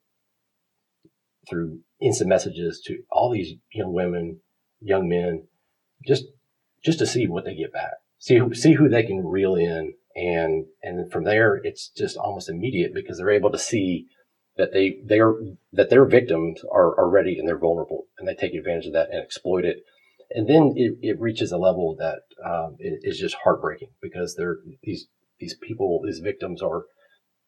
through 1.49 1.81
instant 2.01 2.29
messages 2.29 2.83
to 2.87 2.99
all 3.11 3.31
these 3.31 3.55
young 3.73 3.93
women, 3.93 4.41
young 4.81 5.09
men, 5.09 5.47
just, 6.07 6.25
just 6.85 6.99
to 6.99 7.07
see 7.07 7.27
what 7.27 7.45
they 7.45 7.55
get 7.55 7.73
back. 7.73 7.95
See, 8.19 8.41
see 8.55 8.73
who 8.73 8.89
they 8.89 9.03
can 9.03 9.25
reel 9.25 9.55
in. 9.55 9.95
And, 10.15 10.67
and 10.83 11.13
from 11.13 11.25
there, 11.25 11.57
it's 11.57 11.89
just 11.89 12.17
almost 12.17 12.49
immediate 12.49 12.95
because 12.95 13.19
they're 13.19 13.31
able 13.31 13.53
to 13.53 13.59
see 13.59 14.07
that 14.57 14.73
they 14.73 14.99
they're 15.05 15.35
that 15.73 15.91
their 15.91 16.07
victims 16.07 16.63
are, 16.73 16.99
are 16.99 17.11
ready 17.11 17.39
and 17.39 17.47
they're 17.47 17.59
vulnerable 17.59 18.07
and 18.19 18.27
they 18.27 18.35
take 18.35 18.55
advantage 18.55 18.87
of 18.87 18.95
that 18.95 19.11
and 19.11 19.23
exploit 19.23 19.67
it 19.67 19.85
and 20.31 20.49
then 20.49 20.73
it, 20.77 20.99
it 21.03 21.21
reaches 21.21 21.53
a 21.53 21.59
level 21.59 21.97
that 21.99 22.21
um, 22.45 22.77
is 22.81 23.19
just 23.19 23.37
heartbreaking 23.45 23.91
because 24.01 24.35
they're 24.35 24.59
these 24.83 25.07
these 25.39 25.55
people 25.55 26.01
these 26.05 26.21
victims 26.21 26.63
are 26.63 26.85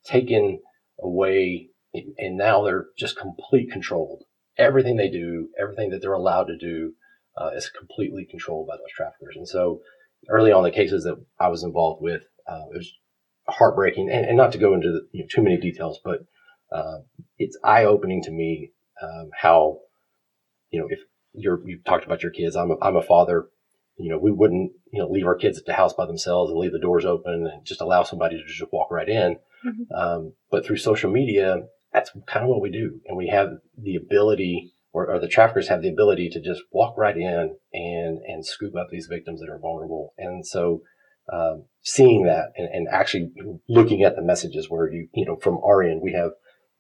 taken 0.09 0.61
away 1.01 1.69
and 1.95 2.37
now 2.37 2.63
they're 2.65 2.87
just 2.99 3.19
complete 3.19 3.71
controlled. 3.71 4.25
Everything 4.57 4.97
they 4.97 5.11
do 5.11 5.49
everything 5.61 5.91
that 5.91 6.01
they're 6.03 6.13
allowed 6.13 6.45
to 6.45 6.57
do 6.57 6.95
uh, 7.37 7.51
is 7.55 7.71
completely 7.71 8.27
controlled 8.29 8.67
by 8.67 8.77
those 8.77 8.93
traffickers. 8.97 9.37
And 9.37 9.49
so 9.49 9.81
early 10.29 10.51
on 10.51 10.65
the 10.65 10.71
cases 10.71 11.05
that 11.05 11.17
i 11.39 11.47
was 11.49 11.63
involved 11.63 12.03
with 12.03 12.23
uh, 12.49 12.65
it 12.73 12.79
was 12.79 12.93
heartbreaking. 13.49 14.11
And, 14.11 14.27
and 14.27 14.37
not 14.37 14.53
to 14.53 14.59
go 14.59 14.75
into 14.75 14.89
the, 14.89 15.07
you 15.13 15.23
know, 15.23 15.29
too 15.31 15.43
many 15.43 15.59
details 15.59 15.99
but 16.05 16.21
uh, 16.73 16.99
it's 17.39 17.59
eye 17.65 17.85
opening 17.85 18.23
to 18.25 18.31
me 18.31 18.73
um, 19.03 19.31
how, 19.35 19.79
you 20.71 20.81
know, 20.81 20.87
if 20.91 20.99
you're, 21.33 21.61
you've 21.67 21.85
talked 21.85 22.05
about 22.05 22.23
your 22.23 22.33
kids, 22.33 22.57
I'm 22.57 22.73
a, 22.73 22.77
I'm 22.83 22.97
a 22.97 23.03
father, 23.03 23.47
you 23.97 24.11
know, 24.11 24.19
we 24.19 24.31
wouldn't, 24.31 24.73
you 24.93 25.01
know, 25.01 25.09
leave 25.09 25.27
our 25.27 25.35
kids 25.35 25.59
at 25.59 25.67
the 25.67 25.73
house 25.73 25.95
by 25.95 26.07
themselves 26.07 26.51
and 26.51 26.59
leave 26.59 26.73
the 26.73 26.79
doors 26.79 27.05
open 27.05 27.49
and 27.53 27.65
just 27.65 27.81
allow 27.81 28.03
somebody 28.03 28.37
to 28.37 28.45
just 28.45 28.73
walk 28.73 28.91
right 28.91 29.09
in. 29.09 29.37
Mm-hmm. 29.67 29.95
Um, 29.95 30.33
but 30.51 30.65
through 30.65 30.77
social 30.77 31.11
media, 31.11 31.63
that's 31.93 32.11
kind 32.27 32.45
of 32.45 32.51
what 32.51 32.61
we 32.61 32.71
do. 32.71 33.01
And 33.07 33.17
we 33.17 33.29
have 33.29 33.49
the 33.77 33.97
ability 33.97 34.73
or, 34.93 35.11
or, 35.11 35.21
the 35.21 35.29
traffickers 35.29 35.69
have 35.69 35.83
the 35.83 35.91
ability 35.91 36.31
to 36.31 36.41
just 36.41 36.63
walk 36.73 36.97
right 36.97 37.17
in 37.17 37.57
and, 37.75 38.19
and 38.27 38.45
scoop 38.45 38.75
up 38.75 38.89
these 38.91 39.07
victims 39.07 39.41
that 39.41 39.51
are 39.51 39.59
vulnerable. 39.59 40.15
And 40.17 40.47
so, 40.47 40.81
um, 41.31 41.67
seeing 41.83 42.25
that 42.25 42.53
and, 42.57 42.69
and, 42.73 42.89
actually 42.91 43.31
looking 43.69 44.03
at 44.03 44.17
the 44.17 44.23
messages 44.23 44.71
where 44.71 44.91
you, 44.91 45.09
you 45.13 45.27
know, 45.27 45.37
from 45.37 45.59
our 45.63 45.83
end, 45.83 46.01
we 46.03 46.15
have 46.15 46.31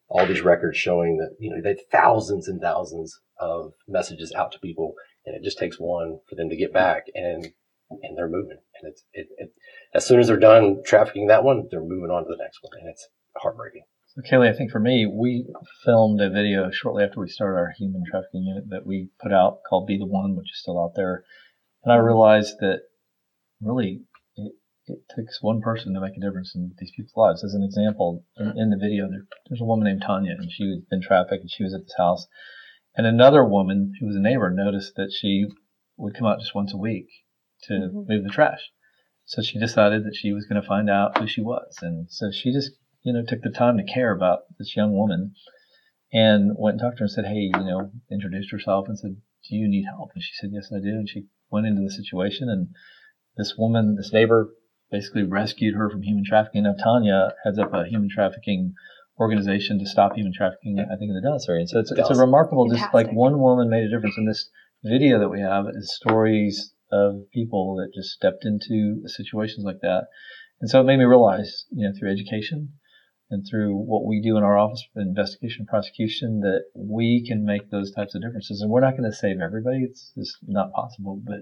all 0.08 0.26
these 0.26 0.40
records 0.40 0.78
showing 0.78 1.18
that, 1.18 1.36
you 1.38 1.50
know, 1.50 1.60
they 1.62 1.76
thousands 1.92 2.48
and 2.48 2.62
thousands 2.62 3.20
of 3.38 3.72
messages 3.86 4.32
out 4.34 4.52
to 4.52 4.58
people 4.58 4.94
and 5.26 5.36
it 5.36 5.44
just 5.44 5.58
takes 5.58 5.76
one 5.78 6.18
for 6.28 6.34
them 6.34 6.48
to 6.48 6.56
get 6.56 6.72
back. 6.72 7.04
And 7.14 7.52
and 7.90 8.16
they're 8.16 8.28
moving. 8.28 8.58
And 8.80 8.90
it's 8.90 9.04
it, 9.12 9.28
it, 9.38 9.50
as 9.94 10.06
soon 10.06 10.20
as 10.20 10.26
they're 10.26 10.36
done 10.36 10.82
trafficking 10.84 11.26
that 11.28 11.44
one, 11.44 11.68
they're 11.70 11.80
moving 11.80 12.10
on 12.10 12.24
to 12.24 12.30
the 12.30 12.42
next 12.42 12.58
one, 12.62 12.72
and 12.80 12.88
it's 12.88 13.08
heartbreaking. 13.36 13.84
So, 14.06 14.22
Kaylee, 14.22 14.52
I 14.52 14.56
think 14.56 14.70
for 14.70 14.80
me, 14.80 15.06
we 15.06 15.46
filmed 15.84 16.20
a 16.20 16.30
video 16.30 16.70
shortly 16.70 17.04
after 17.04 17.20
we 17.20 17.28
started 17.28 17.58
our 17.58 17.72
human 17.76 18.04
trafficking 18.10 18.42
unit 18.42 18.70
that 18.70 18.86
we 18.86 19.10
put 19.20 19.32
out 19.32 19.60
called 19.68 19.86
Be 19.86 19.98
the 19.98 20.06
One, 20.06 20.36
which 20.36 20.50
is 20.50 20.60
still 20.60 20.82
out 20.82 20.94
there. 20.96 21.24
And 21.84 21.92
I 21.92 21.96
realized 21.96 22.56
that 22.60 22.80
really 23.60 24.02
it, 24.36 24.52
it 24.86 24.98
takes 25.14 25.42
one 25.42 25.60
person 25.60 25.94
to 25.94 26.00
make 26.00 26.16
a 26.16 26.20
difference 26.20 26.54
in 26.54 26.72
these 26.78 26.92
people's 26.96 27.16
lives. 27.16 27.44
As 27.44 27.54
an 27.54 27.62
example, 27.62 28.24
in, 28.36 28.54
in 28.56 28.70
the 28.70 28.76
video, 28.76 29.08
there, 29.08 29.26
there's 29.48 29.60
a 29.60 29.64
woman 29.64 29.86
named 29.86 30.02
Tanya, 30.02 30.32
and 30.38 30.50
she 30.50 30.68
had 30.70 30.88
been 30.88 31.02
trafficked, 31.02 31.42
and 31.42 31.50
she 31.50 31.64
was 31.64 31.74
at 31.74 31.82
this 31.82 31.94
house. 31.96 32.26
And 32.96 33.06
another 33.06 33.44
woman 33.44 33.92
who 34.00 34.06
was 34.06 34.16
a 34.16 34.20
neighbor 34.20 34.50
noticed 34.50 34.96
that 34.96 35.12
she 35.12 35.46
would 35.96 36.14
come 36.14 36.26
out 36.26 36.40
just 36.40 36.54
once 36.54 36.72
a 36.72 36.78
week 36.78 37.06
to 37.64 37.74
mm-hmm. 37.74 38.04
move 38.08 38.24
the 38.24 38.30
trash. 38.30 38.70
So 39.28 39.42
she 39.42 39.58
decided 39.58 40.04
that 40.04 40.16
she 40.16 40.32
was 40.32 40.46
going 40.46 40.60
to 40.60 40.66
find 40.66 40.88
out 40.88 41.18
who 41.18 41.26
she 41.26 41.42
was. 41.42 41.76
And 41.82 42.10
so 42.10 42.30
she 42.32 42.50
just, 42.50 42.70
you 43.02 43.12
know, 43.12 43.22
took 43.28 43.42
the 43.42 43.50
time 43.50 43.76
to 43.76 43.84
care 43.84 44.10
about 44.10 44.44
this 44.58 44.74
young 44.74 44.96
woman 44.96 45.34
and 46.10 46.52
went 46.56 46.74
and 46.74 46.80
talked 46.80 46.96
to 46.96 47.00
her 47.00 47.04
and 47.04 47.12
said, 47.12 47.26
Hey, 47.26 47.50
you 47.52 47.64
know, 47.64 47.90
introduced 48.10 48.50
herself 48.50 48.88
and 48.88 48.98
said, 48.98 49.16
Do 49.46 49.54
you 49.54 49.68
need 49.68 49.84
help? 49.84 50.12
And 50.14 50.22
she 50.22 50.32
said, 50.40 50.48
Yes, 50.50 50.72
I 50.74 50.80
do. 50.80 50.96
And 50.96 51.06
she 51.06 51.26
went 51.50 51.66
into 51.66 51.82
the 51.82 51.90
situation 51.90 52.48
and 52.48 52.68
this 53.36 53.54
woman, 53.58 53.96
this 53.96 54.14
neighbor 54.14 54.48
basically 54.90 55.24
rescued 55.24 55.74
her 55.74 55.90
from 55.90 56.02
human 56.02 56.24
trafficking. 56.24 56.62
Now 56.62 56.74
Tanya 56.82 57.34
heads 57.44 57.58
up 57.58 57.74
a 57.74 57.84
human 57.84 58.08
trafficking 58.08 58.72
organization 59.20 59.78
to 59.78 59.86
stop 59.86 60.14
human 60.14 60.32
trafficking, 60.32 60.78
I 60.80 60.96
think 60.96 61.10
in 61.10 61.14
the 61.14 61.20
Dallas 61.20 61.46
area. 61.50 61.60
And 61.60 61.68
so 61.68 61.80
it's, 61.80 61.92
it's 61.92 62.08
a 62.08 62.14
remarkable, 62.14 62.64
Fantastic. 62.64 62.84
just 62.84 62.94
like 62.94 63.12
one 63.12 63.38
woman 63.40 63.68
made 63.68 63.84
a 63.84 63.90
difference 63.90 64.16
in 64.16 64.24
this 64.24 64.48
video 64.82 65.18
that 65.18 65.28
we 65.28 65.40
have 65.40 65.66
is 65.68 65.94
stories 65.94 66.72
of 66.90 67.30
people 67.32 67.76
that 67.76 67.94
just 67.94 68.10
stepped 68.10 68.44
into 68.44 69.02
situations 69.06 69.64
like 69.64 69.80
that. 69.82 70.04
And 70.60 70.68
so 70.68 70.80
it 70.80 70.84
made 70.84 70.98
me 70.98 71.04
realize, 71.04 71.66
you 71.70 71.86
know, 71.86 71.94
through 71.98 72.10
education 72.10 72.72
and 73.30 73.46
through 73.48 73.76
what 73.76 74.06
we 74.06 74.20
do 74.20 74.36
in 74.36 74.42
our 74.42 74.56
office 74.56 74.84
of 74.96 75.02
investigation 75.02 75.60
and 75.60 75.68
prosecution 75.68 76.40
that 76.40 76.64
we 76.74 77.24
can 77.26 77.44
make 77.44 77.70
those 77.70 77.92
types 77.92 78.14
of 78.14 78.22
differences. 78.22 78.60
And 78.60 78.70
we're 78.70 78.80
not 78.80 78.96
going 78.96 79.10
to 79.10 79.16
save 79.16 79.40
everybody. 79.40 79.84
It's 79.84 80.12
just 80.16 80.38
not 80.42 80.72
possible. 80.72 81.20
But 81.24 81.40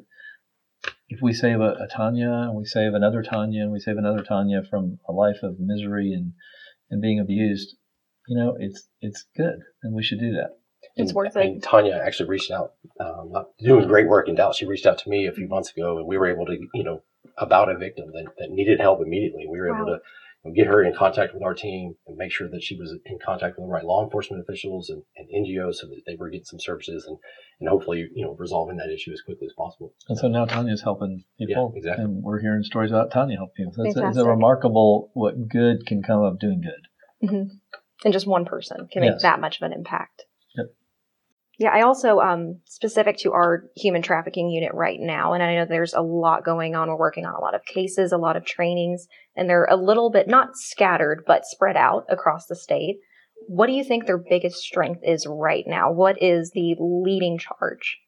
if 1.08 1.20
we 1.22 1.32
save 1.32 1.60
a, 1.60 1.74
a 1.74 1.88
Tanya 1.90 2.30
and 2.30 2.56
we 2.56 2.64
save 2.64 2.94
another 2.94 3.22
Tanya 3.22 3.62
and 3.62 3.72
we 3.72 3.80
save 3.80 3.96
another 3.96 4.22
Tanya 4.22 4.62
from 4.68 4.98
a 5.08 5.12
life 5.12 5.42
of 5.42 5.60
misery 5.60 6.12
and, 6.12 6.32
and 6.90 7.00
being 7.00 7.20
abused, 7.20 7.76
you 8.26 8.36
know, 8.36 8.56
it's, 8.58 8.88
it's 9.00 9.24
good 9.36 9.60
and 9.82 9.94
we 9.94 10.02
should 10.02 10.18
do 10.18 10.32
that. 10.32 10.58
It's 10.96 11.10
and, 11.10 11.16
worth 11.16 11.36
it. 11.36 11.46
And 11.46 11.62
Tanya 11.62 12.00
actually 12.04 12.30
reached 12.30 12.50
out, 12.50 12.72
um, 13.00 13.32
doing 13.58 13.86
great 13.86 14.08
work 14.08 14.28
in 14.28 14.34
Dallas. 14.34 14.56
She 14.56 14.66
reached 14.66 14.86
out 14.86 14.98
to 14.98 15.10
me 15.10 15.26
a 15.26 15.32
few 15.32 15.46
months 15.46 15.70
ago, 15.70 15.98
and 15.98 16.06
we 16.06 16.16
were 16.16 16.26
able 16.26 16.46
to, 16.46 16.56
you 16.74 16.84
know, 16.84 17.02
about 17.36 17.68
a 17.68 17.76
victim 17.76 18.06
that, 18.12 18.24
that 18.38 18.50
needed 18.50 18.80
help 18.80 19.00
immediately. 19.00 19.46
We 19.48 19.60
were 19.60 19.70
wow. 19.70 19.76
able 19.76 19.86
to 19.86 20.00
you 20.42 20.50
know, 20.50 20.54
get 20.54 20.66
her 20.66 20.82
in 20.82 20.94
contact 20.94 21.34
with 21.34 21.42
our 21.42 21.52
team 21.52 21.96
and 22.06 22.16
make 22.16 22.32
sure 22.32 22.48
that 22.48 22.62
she 22.62 22.76
was 22.76 22.94
in 23.04 23.18
contact 23.24 23.56
with 23.58 23.66
the 23.66 23.70
right 23.70 23.84
law 23.84 24.02
enforcement 24.02 24.42
officials 24.42 24.88
and, 24.88 25.02
and 25.16 25.28
NGOs 25.28 25.74
so 25.74 25.86
that 25.88 26.00
they 26.06 26.16
were 26.16 26.30
getting 26.30 26.46
some 26.46 26.60
services 26.60 27.04
and, 27.06 27.18
and 27.60 27.68
hopefully, 27.68 28.08
you 28.14 28.24
know, 28.24 28.34
resolving 28.38 28.78
that 28.78 28.90
issue 28.90 29.12
as 29.12 29.20
quickly 29.20 29.46
as 29.46 29.52
possible. 29.54 29.92
And 30.08 30.16
so 30.16 30.28
now 30.28 30.46
Tanya's 30.46 30.82
helping 30.82 31.24
people. 31.38 31.72
Yeah, 31.74 31.78
exactly. 31.78 32.04
And 32.04 32.22
we're 32.22 32.40
hearing 32.40 32.62
stories 32.62 32.90
about 32.90 33.10
Tanya 33.10 33.36
helping 33.36 33.66
people. 33.66 33.72
So 33.76 33.82
it's, 33.84 33.98
it's, 33.98 34.18
a 34.18 34.24
remarkable 34.24 35.10
what 35.12 35.48
good 35.48 35.84
can 35.84 36.02
come 36.02 36.22
of 36.22 36.38
doing 36.38 36.62
good. 36.62 37.28
Mm-hmm. 37.28 37.56
And 38.04 38.12
just 38.12 38.26
one 38.26 38.46
person 38.46 38.88
can 38.90 39.02
make 39.02 39.12
yes. 39.12 39.22
that 39.22 39.40
much 39.40 39.60
of 39.60 39.62
an 39.62 39.72
impact. 39.72 40.24
Yeah, 41.58 41.70
I 41.70 41.82
also 41.82 42.18
um, 42.18 42.60
specific 42.66 43.16
to 43.18 43.32
our 43.32 43.64
human 43.76 44.02
trafficking 44.02 44.50
unit 44.50 44.72
right 44.74 44.98
now, 45.00 45.32
and 45.32 45.42
I 45.42 45.54
know 45.54 45.64
there's 45.64 45.94
a 45.94 46.02
lot 46.02 46.44
going 46.44 46.74
on. 46.74 46.88
We're 46.88 46.98
working 46.98 47.24
on 47.24 47.34
a 47.34 47.40
lot 47.40 47.54
of 47.54 47.64
cases, 47.64 48.12
a 48.12 48.18
lot 48.18 48.36
of 48.36 48.44
trainings, 48.44 49.06
and 49.34 49.48
they're 49.48 49.64
a 49.64 49.76
little 49.76 50.10
bit 50.10 50.28
not 50.28 50.56
scattered 50.56 51.24
but 51.26 51.46
spread 51.46 51.76
out 51.76 52.04
across 52.10 52.46
the 52.46 52.56
state. 52.56 52.96
What 53.48 53.68
do 53.68 53.72
you 53.72 53.84
think 53.84 54.04
their 54.04 54.18
biggest 54.18 54.56
strength 54.58 55.00
is 55.02 55.26
right 55.26 55.64
now? 55.66 55.92
What 55.92 56.22
is 56.22 56.50
the 56.50 56.76
leading 56.78 57.38
charge? 57.38 57.98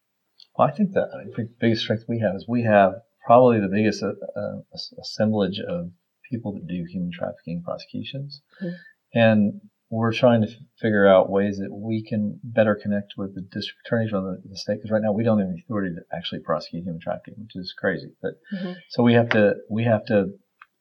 Well, 0.58 0.68
I 0.68 0.72
think 0.72 0.92
that 0.92 1.08
I 1.14 1.24
think 1.34 1.48
the 1.48 1.56
biggest 1.60 1.84
strength 1.84 2.04
we 2.06 2.20
have 2.20 2.34
is 2.34 2.44
we 2.46 2.64
have 2.64 2.94
probably 3.24 3.60
the 3.60 3.68
biggest 3.68 4.02
uh, 4.02 4.08
uh, 4.08 4.60
assemblage 5.00 5.60
of 5.60 5.90
people 6.30 6.52
that 6.52 6.66
do 6.66 6.84
human 6.90 7.10
trafficking 7.12 7.62
prosecutions, 7.64 8.42
mm-hmm. 8.62 8.74
and 9.14 9.60
we're 9.90 10.12
trying 10.12 10.42
to 10.42 10.48
f- 10.48 10.54
figure 10.78 11.06
out 11.06 11.30
ways 11.30 11.58
that 11.58 11.72
we 11.72 12.02
can 12.02 12.38
better 12.44 12.78
connect 12.80 13.14
with 13.16 13.34
the 13.34 13.40
district 13.40 13.80
attorneys 13.86 14.12
on 14.12 14.24
the, 14.24 14.42
the 14.48 14.56
state 14.56 14.76
because 14.76 14.90
right 14.90 15.02
now 15.02 15.12
we 15.12 15.24
don't 15.24 15.38
have 15.38 15.48
the 15.48 15.62
authority 15.64 15.94
to 15.94 16.16
actually 16.16 16.40
prosecute 16.40 16.84
human 16.84 17.00
trafficking, 17.00 17.34
which 17.38 17.56
is 17.56 17.74
crazy. 17.78 18.12
But 18.20 18.34
mm-hmm. 18.54 18.72
so 18.90 19.02
we 19.02 19.14
have 19.14 19.30
to 19.30 19.54
we 19.70 19.84
have 19.84 20.04
to 20.06 20.26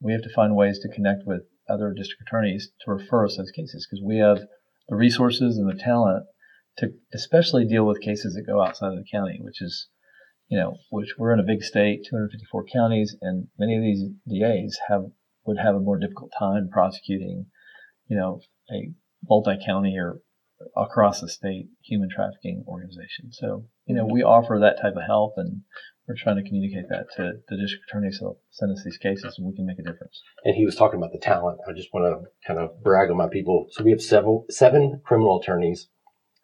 we 0.01 0.11
have 0.11 0.23
to 0.23 0.33
find 0.33 0.55
ways 0.55 0.79
to 0.79 0.89
connect 0.89 1.23
with 1.25 1.43
other 1.69 1.93
district 1.93 2.23
attorneys 2.27 2.69
to 2.81 2.91
refer 2.91 3.25
us 3.25 3.37
those 3.37 3.51
cases 3.51 3.87
because 3.87 4.03
we 4.03 4.17
have 4.17 4.39
the 4.89 4.95
resources 4.95 5.57
and 5.57 5.69
the 5.69 5.81
talent 5.81 6.25
to 6.77 6.93
especially 7.13 7.65
deal 7.65 7.85
with 7.85 8.01
cases 8.01 8.35
that 8.35 8.45
go 8.45 8.61
outside 8.61 8.91
of 8.93 8.97
the 8.97 9.09
county, 9.11 9.39
which 9.41 9.61
is 9.61 9.87
you 10.49 10.57
know, 10.57 10.77
which 10.91 11.15
we're 11.17 11.33
in 11.33 11.39
a 11.39 11.43
big 11.43 11.61
state, 11.61 12.05
254 12.09 12.65
counties, 12.73 13.15
and 13.21 13.47
many 13.59 13.75
of 13.75 13.81
these 13.81 14.03
DAs 14.27 14.79
have 14.87 15.03
would 15.45 15.57
have 15.57 15.75
a 15.75 15.79
more 15.79 15.97
difficult 15.97 16.31
time 16.37 16.69
prosecuting, 16.71 17.45
you 18.07 18.17
know, 18.17 18.41
a 18.71 18.91
multi-county 19.27 19.97
or 19.97 20.19
across 20.75 21.21
the 21.21 21.29
state 21.29 21.67
human 21.83 22.09
trafficking 22.09 22.63
organization. 22.67 23.31
So, 23.31 23.65
you 23.86 23.95
know, 23.95 24.05
we 24.05 24.24
offer 24.24 24.57
that 24.59 24.81
type 24.81 24.95
of 24.95 25.03
help 25.05 25.33
and 25.38 25.62
we're 26.07 26.15
trying 26.15 26.38
to 26.38 26.43
communicate 26.43 26.89
that 26.89 27.07
to 27.17 27.33
the 27.50 27.57
district 27.57 27.86
attorney 27.89 28.12
so 28.12 28.38
send 28.50 28.71
us 28.71 28.81
these 28.83 28.97
cases 28.97 29.36
and 29.38 29.47
we 29.47 29.55
can 29.55 29.65
make 29.65 29.79
a 29.79 29.83
difference. 29.83 30.21
And 30.45 30.55
he 30.55 30.65
was 30.65 30.75
talking 30.75 30.97
about 30.97 31.12
the 31.12 31.19
talent. 31.19 31.59
I 31.67 31.74
just 31.74 31.93
want 31.93 32.05
to 32.05 32.29
kind 32.47 32.59
of 32.59 32.81
brag 32.81 33.12
on 33.12 33.17
my 33.17 33.27
people. 33.27 33.67
So 33.71 33.83
we 33.83 33.91
have 33.91 34.01
several, 34.01 34.45
seven 34.50 35.01
criminal 35.05 35.39
attorneys, 35.39 35.89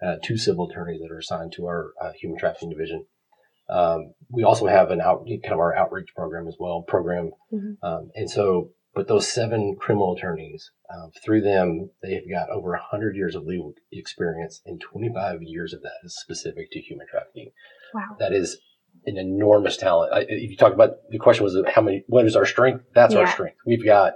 uh, 0.06 0.15
two 0.22 0.38
civil 0.38 0.70
attorneys 0.70 1.01
that 1.01 1.12
are 1.12 1.20
assigned 1.20 1.53
to 1.53 1.65
our 1.65 1.94
uh, 2.01 2.12
human 2.20 2.38
trafficking 2.38 2.70
division. 2.70 3.06
Um, 3.70 4.13
we 4.30 4.44
also 4.44 4.68
have 4.68 4.92
an 4.92 5.00
out, 5.00 5.25
kind 5.25 5.53
of 5.53 5.60
our 5.60 5.74
outreach 5.75 6.10
program 6.15 6.48
as 6.48 6.58
well, 6.60 6.84
program. 6.86 7.32
Mm-hmm. 7.51 7.86
Um, 7.86 8.12
and 8.15 8.30
so 8.30 8.72
but 8.94 9.08
those 9.08 9.28
seven 9.28 9.76
criminal 9.80 10.16
attorneys, 10.16 10.72
uh, 10.90 11.08
through 11.24 11.42
them, 11.42 11.90
they've 12.02 12.30
got 12.30 12.50
over 12.50 12.72
100 12.72 13.16
years 13.16 13.36
of 13.36 13.44
legal 13.44 13.74
experience, 13.92 14.62
and 14.66 14.80
25 14.80 15.42
years 15.42 15.74
of 15.74 15.82
that 15.82 15.94
is 16.04 16.16
specific 16.16 16.72
to 16.72 16.80
human 16.80 17.08
trafficking. 17.08 17.52
Wow. 17.94 18.16
That 18.20 18.34
is 18.34 18.58
an 19.06 19.18
enormous 19.18 19.78
talent. 19.78 20.14
I, 20.14 20.20
if 20.22 20.52
you 20.52 20.58
talk 20.58 20.74
about 20.74 20.92
the 21.10 21.18
question 21.18 21.44
was 21.44 21.58
how 21.74 21.82
many, 21.82 22.04
what 22.08 22.26
is 22.26 22.36
our 22.36 22.46
strength? 22.46 22.86
That's 22.94 23.16
yeah. 23.16 23.22
our 23.22 23.28
strength. 23.28 23.58
We've 23.66 23.84
got, 23.84 24.14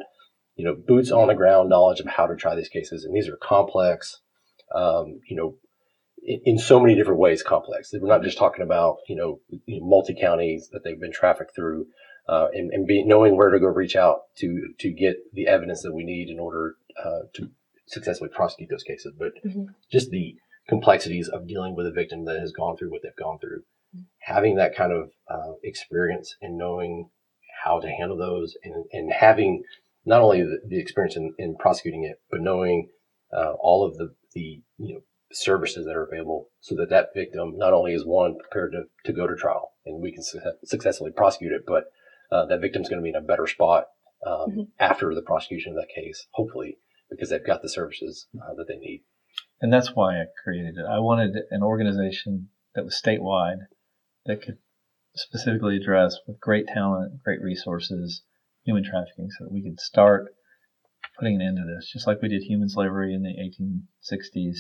you 0.56 0.66
know, 0.66 0.76
boots 0.76 1.12
on 1.12 1.28
the 1.28 1.36
ground 1.36 1.70
knowledge 1.70 2.00
of 2.00 2.08
how 2.08 2.28
to 2.28 2.36
try 2.36 2.56
these 2.56 2.70
cases, 2.70 3.04
and 3.04 3.16
these 3.16 3.28
are 3.28 3.38
complex, 3.38 4.22
um, 4.76 5.22
you 5.28 5.36
know, 5.36 5.56
in, 6.24 6.42
in, 6.46 6.60
so 6.60 6.80
many 6.80 6.94
different 6.94 7.20
ways 7.20 7.42
complex. 7.42 7.92
We're 7.94 8.08
not 8.08 8.24
just 8.24 8.38
talking 8.38 8.64
about, 8.64 8.98
you 9.08 9.16
know, 9.16 9.40
multi 9.68 10.16
counties 10.20 10.70
that 10.72 10.84
they've 10.84 11.00
been 11.00 11.12
trafficked 11.12 11.56
through 11.56 11.88
uh, 12.28 12.48
and, 12.54 12.72
and 12.72 12.88
be, 12.88 13.04
knowing 13.04 13.38
where 13.38 13.50
to 13.50 13.60
go 13.60 13.68
reach 13.68 13.96
out 13.96 14.22
to 14.38 14.74
to 14.80 14.92
get 14.92 15.18
the 15.34 15.48
evidence 15.48 15.82
that 15.82 15.94
we 15.94 16.04
need 16.04 16.30
in 16.30 16.40
order 16.40 16.76
uh, 17.04 17.22
to 17.34 17.50
successfully 17.88 18.30
prosecute 18.30 18.70
those 18.70 18.84
cases. 18.84 19.14
But 19.18 19.34
mm-hmm. 19.46 19.66
just 19.92 20.12
the 20.12 20.36
complexities 20.68 21.30
of 21.30 21.48
dealing 21.48 21.76
with 21.76 21.88
a 21.88 21.92
victim 21.92 22.26
that 22.26 22.40
has 22.40 22.52
gone 22.52 22.76
through 22.76 22.92
what 22.92 23.02
they've 23.02 23.16
gone 23.16 23.40
through, 23.40 23.60
mm-hmm. 23.96 24.02
having 24.20 24.56
that 24.56 24.76
kind 24.76 24.92
of 24.92 25.12
uh, 25.30 25.54
experience 25.64 26.36
and 26.42 26.58
knowing 26.58 27.10
how 27.64 27.80
to 27.80 27.90
handle 27.90 28.18
those, 28.18 28.56
and, 28.64 28.86
and 28.92 29.12
having 29.12 29.64
not 30.06 30.22
only 30.22 30.42
the, 30.42 30.60
the 30.66 30.80
experience 30.80 31.16
in, 31.16 31.34
in, 31.38 31.56
prosecuting 31.56 32.04
it, 32.04 32.22
but 32.30 32.42
knowing 32.42 32.90
uh, 33.36 33.54
all 33.60 33.86
of 33.86 33.98
the 33.98 34.14
the 34.34 34.62
you 34.78 34.94
know 34.94 35.02
services 35.32 35.86
that 35.86 35.96
are 35.96 36.06
available 36.06 36.50
so 36.62 36.76
that 36.76 36.90
that 36.90 37.10
victim 37.14 37.58
not 37.58 37.74
only 37.74 37.94
is 37.94 38.06
one 38.06 38.38
prepared 38.38 38.72
to, 38.72 38.84
to 39.04 39.12
go 39.12 39.28
to 39.28 39.36
trial 39.36 39.72
and 39.86 40.02
we 40.02 40.12
can 40.12 40.24
su- 40.24 40.40
successfully 40.64 41.12
prosecute 41.12 41.52
it, 41.52 41.64
but 41.68 41.86
uh, 42.32 42.46
that 42.46 42.62
victim's 42.62 42.90
going 42.90 43.00
to 43.00 43.04
be 43.04 43.10
in 43.10 43.16
a 43.16 43.22
better 43.22 43.48
spot 43.48 43.86
um, 44.26 44.50
mm-hmm. 44.50 44.62
after 44.80 45.14
the 45.14 45.22
prosecution 45.22 45.72
of 45.72 45.78
that 45.78 45.94
case, 45.94 46.28
hopefully, 46.32 46.78
because 47.10 47.30
they've 47.30 47.46
got 47.46 47.62
the 47.62 47.70
services 47.70 48.28
uh, 48.42 48.54
that 48.56 48.66
they 48.68 48.78
need. 48.78 49.04
And 49.62 49.72
that's 49.72 49.96
why 49.96 50.20
I 50.20 50.26
created 50.44 50.78
it. 50.78 50.86
I 50.90 51.00
wanted 51.00 51.36
an 51.52 51.64
organization 51.64 52.50
that 52.76 52.84
was 52.84 53.00
statewide 53.02 53.60
that 54.26 54.42
could 54.42 54.58
specifically 55.16 55.78
address 55.78 56.18
with 56.28 56.40
great 56.40 56.68
talent, 56.68 57.24
great 57.24 57.42
resources, 57.42 58.24
human 58.64 58.84
trafficking, 58.84 59.30
so 59.32 59.46
that 59.46 59.54
we 59.54 59.64
could 59.64 59.80
start 59.80 60.26
putting 61.18 61.36
an 61.36 61.42
end 61.42 61.58
to 61.58 61.64
this. 61.64 61.90
Just 61.92 62.06
like 62.06 62.22
we 62.22 62.30
did 62.30 62.44
human 62.44 62.70
slavery 62.70 63.14
in 63.14 63.24
the 63.24 63.30
1860s, 63.30 64.58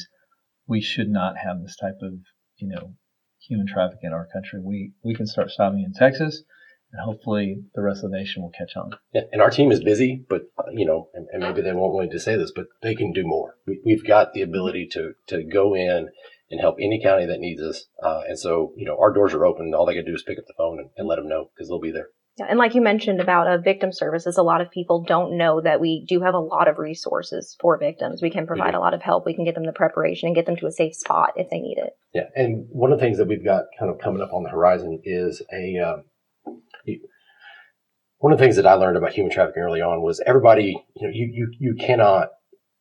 we 0.68 0.82
should 0.82 1.10
not 1.10 1.38
have 1.38 1.62
this 1.62 1.76
type 1.76 2.00
of, 2.02 2.14
you 2.58 2.68
know, 2.68 2.96
human 3.48 3.68
trafficking 3.68 4.08
in 4.08 4.14
our 4.14 4.28
country. 4.34 4.60
We 4.62 4.94
we 5.04 5.16
can 5.16 5.28
start 5.28 5.52
stopping 5.52 5.84
in 5.84 5.94
Texas 5.94 6.44
and 6.92 7.02
hopefully 7.02 7.64
the 7.76 7.82
rest 7.82 8.04
of 8.04 8.12
the 8.12 8.18
nation 8.18 8.42
will 8.42 8.52
catch 8.52 8.76
on. 8.76 8.92
Yeah, 9.14 9.24
and 9.32 9.42
our 9.42 9.50
team 9.50 9.72
is 9.72 9.84
busy, 9.84 10.24
but 10.30 10.44
you 10.72 10.86
know, 10.86 11.10
and, 11.14 11.28
and 11.32 11.42
maybe 11.42 11.62
they 11.62 11.74
won't 11.74 11.94
want 11.94 12.12
to 12.12 12.20
say 12.20 12.36
this, 12.36 12.52
but 12.56 12.68
they 12.82 12.96
can 12.96 13.12
do 13.12 13.26
more. 13.26 13.56
We, 13.66 13.94
have 13.94 14.06
got 14.06 14.34
the 14.34 14.42
ability 14.42 14.88
to 14.94 15.14
to 15.28 15.44
go 15.44 15.76
in 15.76 16.10
and 16.50 16.62
help 16.62 16.78
any 16.80 17.02
county 17.02 17.26
that 17.26 17.40
needs 17.40 17.62
us, 17.62 17.88
uh, 18.02 18.22
and 18.28 18.40
so 18.40 18.74
you 18.78 18.86
know, 18.86 18.98
our 19.00 19.14
doors 19.14 19.34
are 19.34 19.46
open. 19.46 19.74
All 19.74 19.86
they 19.86 19.96
got 19.96 20.02
to 20.02 20.06
do 20.06 20.16
is 20.16 20.24
pick 20.24 20.40
up 20.40 20.46
the 20.48 20.54
phone 20.58 20.80
and, 20.80 20.90
and 20.98 21.08
let 21.08 21.18
them 21.18 21.28
know 21.28 21.50
because 21.54 21.68
they'll 21.68 21.80
be 21.80 21.92
there. 21.92 22.10
Yeah, 22.38 22.46
and 22.50 22.60
like 22.60 22.76
you 22.76 22.82
mentioned 22.82 23.20
about 23.20 23.48
uh, 23.48 23.58
victim 23.58 23.92
services, 23.92 24.38
a 24.38 24.44
lot 24.44 24.62
of 24.62 24.70
people 24.70 25.04
don't 25.04 25.38
know 25.38 25.60
that 25.60 25.82
we 25.82 26.06
do 26.08 26.22
have 26.22 26.36
a 26.36 26.40
lot 26.40 26.68
of 26.68 26.78
resources 26.78 27.58
for 27.60 27.80
victims. 27.80 28.22
We 28.22 28.30
can 28.30 28.46
provide 28.46 28.76
a 28.76 28.80
lot 28.80 28.94
of 28.94 29.02
help. 29.02 29.26
We 29.26 29.34
can 29.34 29.44
get 29.44 29.56
them 29.56 29.66
the 29.66 29.74
preparation 29.74 30.28
and 30.28 30.36
get 30.36 30.46
them 30.46 30.56
to 30.58 30.68
a 30.68 30.72
safe 30.72 30.94
spot 30.94 31.34
if 31.36 31.50
they 31.50 31.60
need 31.60 31.80
it. 31.80 31.94
Yeah, 32.14 32.30
and 32.36 32.68
one 32.70 32.92
of 32.92 33.00
the 33.00 33.06
things 33.06 33.18
that 33.18 33.28
we've 33.28 33.44
got 33.44 33.66
kind 33.80 33.92
of 33.92 34.00
coming 34.00 34.22
up 34.22 34.32
on 34.34 34.44
the 34.44 34.50
horizon 34.50 35.02
is 35.04 35.42
a. 35.52 35.78
Um, 35.80 36.04
one 38.20 38.34
of 38.34 38.40
the 38.40 38.44
things 38.44 38.56
that 38.56 38.66
I 38.66 38.74
learned 38.74 38.98
about 38.98 39.14
human 39.14 39.32
trafficking 39.32 39.64
early 39.64 39.82
on 39.82 40.02
was 40.02 40.22
everybody, 40.26 40.84
you 40.96 41.08
know, 41.08 41.14
you 41.14 41.30
you 41.32 41.52
you 41.60 41.76
cannot 41.76 42.30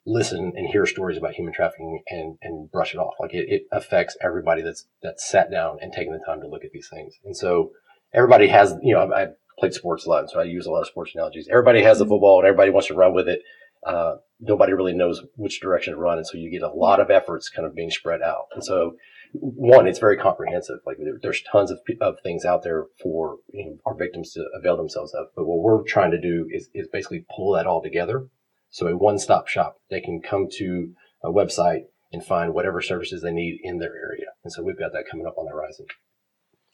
listen 0.07 0.53
and 0.55 0.69
hear 0.69 0.87
stories 0.87 1.19
about 1.19 1.35
human 1.35 1.53
trafficking 1.53 2.03
and, 2.09 2.39
and 2.41 2.71
brush 2.71 2.95
it 2.95 2.99
off. 2.99 3.15
Like 3.19 3.35
it, 3.35 3.49
it 3.49 3.63
affects 3.73 4.17
everybody 4.23 4.63
that's 4.63 4.87
that's 5.03 5.29
sat 5.29 5.51
down 5.51 5.79
and 5.83 5.93
taken 5.93 6.13
the 6.13 6.25
time 6.25 6.41
to 6.41 6.49
look 6.49 6.65
at 6.65 6.71
these 6.73 6.89
things. 6.89 7.15
And 7.25 7.37
so 7.37 7.73
everybody 8.15 8.47
has, 8.49 8.75
you 8.83 8.95
know, 8.95 9.01
I, 9.01 9.25
I 9.25 9.27
played 9.59 9.75
sports 9.75 10.07
a 10.07 10.09
lot, 10.09 10.31
so 10.31 10.41
I 10.41 10.45
use 10.45 10.67
a 10.67 10.71
lot 10.71 10.83
of 10.83 10.87
sports 10.87 11.13
analogies. 11.15 11.49
Everybody 11.51 11.83
has 11.83 12.01
a 12.01 12.05
mm-hmm. 12.05 12.13
football 12.13 12.39
and 12.39 12.47
everybody 12.47 12.71
wants 12.71 12.89
to 12.89 12.95
run 12.95 13.15
with 13.15 13.29
it. 13.29 13.43
Uh, 13.85 14.17
nobody 14.41 14.73
really 14.73 14.95
knows 14.95 15.23
which 15.37 15.61
direction 15.61 15.95
to 15.95 16.01
run, 16.01 16.19
and 16.19 16.27
so 16.27 16.39
you 16.39 16.51
get 16.51 16.63
a 16.63 16.73
lot 16.73 17.01
of 17.01 17.11
efforts 17.11 17.49
kind 17.49 17.67
of 17.67 17.75
being 17.75 17.91
spread 17.91 18.23
out. 18.23 18.47
And 18.55 18.65
so, 18.65 18.97
one, 19.41 19.87
it's 19.87 19.99
very 19.99 20.17
comprehensive. 20.17 20.79
Like 20.87 20.97
there, 20.99 21.19
there's 21.21 21.43
tons 21.43 21.71
of, 21.71 21.79
of 22.01 22.17
things 22.23 22.45
out 22.45 22.63
there 22.63 22.87
for 23.03 23.39
you 23.53 23.67
know, 23.67 23.77
our 23.87 23.97
victims 23.97 24.33
to 24.33 24.45
avail 24.59 24.77
themselves 24.77 25.15
of. 25.15 25.27
But 25.35 25.47
what 25.47 25.63
we're 25.63 25.83
trying 25.85 26.11
to 26.13 26.21
do 26.21 26.47
is, 26.51 26.69
is 26.75 26.89
basically 26.93 27.25
pull 27.35 27.53
that 27.53 27.67
all 27.67 27.83
together. 27.83 28.29
So 28.71 28.87
a 28.89 28.97
one-stop 28.97 29.49
shop. 29.49 29.77
They 29.91 30.01
can 30.01 30.21
come 30.21 30.49
to 30.59 30.93
a 31.25 31.31
website 31.31 31.85
and 32.13 32.25
find 32.25 32.55
whatever 32.55 32.81
services 32.81 33.23
they 33.23 33.33
need 33.33 33.61
in 33.63 33.79
their 33.79 33.95
area. 33.95 34.27
And 34.45 34.53
so 34.53 34.63
we've 34.63 34.79
got 34.79 34.93
that 34.93 35.05
coming 35.11 35.27
up 35.27 35.39
on 35.39 35.47
the 35.47 35.53
horizon. 35.53 35.87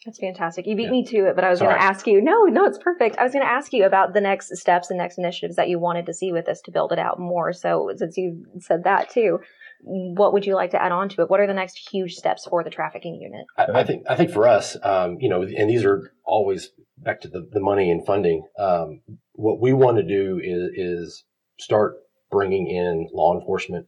That's 0.05 0.19
fantastic. 0.19 0.67
You 0.67 0.75
beat 0.75 0.85
yeah. 0.85 0.91
me 0.91 1.05
to 1.07 1.29
it, 1.29 1.37
but 1.37 1.45
I 1.45 1.51
was 1.51 1.61
going 1.61 1.77
to 1.77 1.81
ask 1.81 2.09
you. 2.09 2.21
No, 2.21 2.45
no, 2.45 2.65
it's 2.65 2.79
perfect. 2.79 3.19
I 3.19 3.23
was 3.23 3.33
going 3.33 3.45
to 3.45 3.51
ask 3.51 3.73
you 3.73 3.85
about 3.85 4.15
the 4.15 4.21
next 4.21 4.57
steps 4.57 4.91
and 4.91 4.99
next 4.99 5.17
initiatives 5.17 5.55
that 5.57 5.69
you 5.69 5.79
wanted 5.79 6.07
to 6.07 6.15
see 6.15 6.33
with 6.33 6.47
this 6.47 6.61
to 6.63 6.73
build 6.73 6.91
it 6.91 6.99
out 6.99 7.21
more. 7.21 7.53
So, 7.53 7.89
since 7.95 8.17
you 8.17 8.45
said 8.59 8.83
that 8.83 9.11
too, 9.11 9.39
what 9.83 10.33
would 10.33 10.47
you 10.47 10.55
like 10.55 10.71
to 10.71 10.83
add 10.83 10.93
on 10.93 11.09
to 11.11 11.23
it? 11.23 11.31
What 11.31 11.41
are 11.41 11.47
the 11.47 11.55
next 11.55 11.77
huge 11.77 12.15
steps 12.15 12.47
for 12.49 12.63
the 12.63 12.71
trafficking 12.71 13.21
unit? 13.21 13.47
I, 13.59 13.81
I 13.81 13.85
think 13.85 14.05
I 14.09 14.15
think 14.15 14.31
for 14.31 14.47
us, 14.47 14.77
um, 14.83 15.17
you 15.21 15.29
know, 15.29 15.43
and 15.43 15.69
these 15.69 15.85
are 15.85 16.13
always 16.25 16.71
back 16.99 17.21
to 17.23 17.29
the, 17.29 17.49
the 17.51 17.61
money 17.61 17.91
and 17.91 18.05
funding. 18.07 18.47
Um, 18.59 19.01
what 19.33 19.61
we 19.61 19.73
want 19.73 19.97
to 19.97 20.03
do 20.03 20.41
is 20.43 20.71
is 20.75 21.25
start 21.59 21.95
bringing 22.31 22.69
in 22.69 23.09
law 23.13 23.39
enforcement 23.39 23.87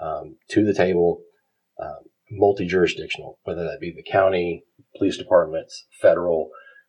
um, 0.00 0.36
to 0.50 0.64
the 0.64 0.74
table, 0.74 1.20
um, 1.82 1.98
multi 2.30 2.66
jurisdictional, 2.66 3.38
whether 3.44 3.64
that 3.64 3.80
be 3.80 3.92
the 3.94 4.02
county, 4.02 4.64
police 4.96 5.18
departments, 5.18 5.86
federal. 6.00 6.48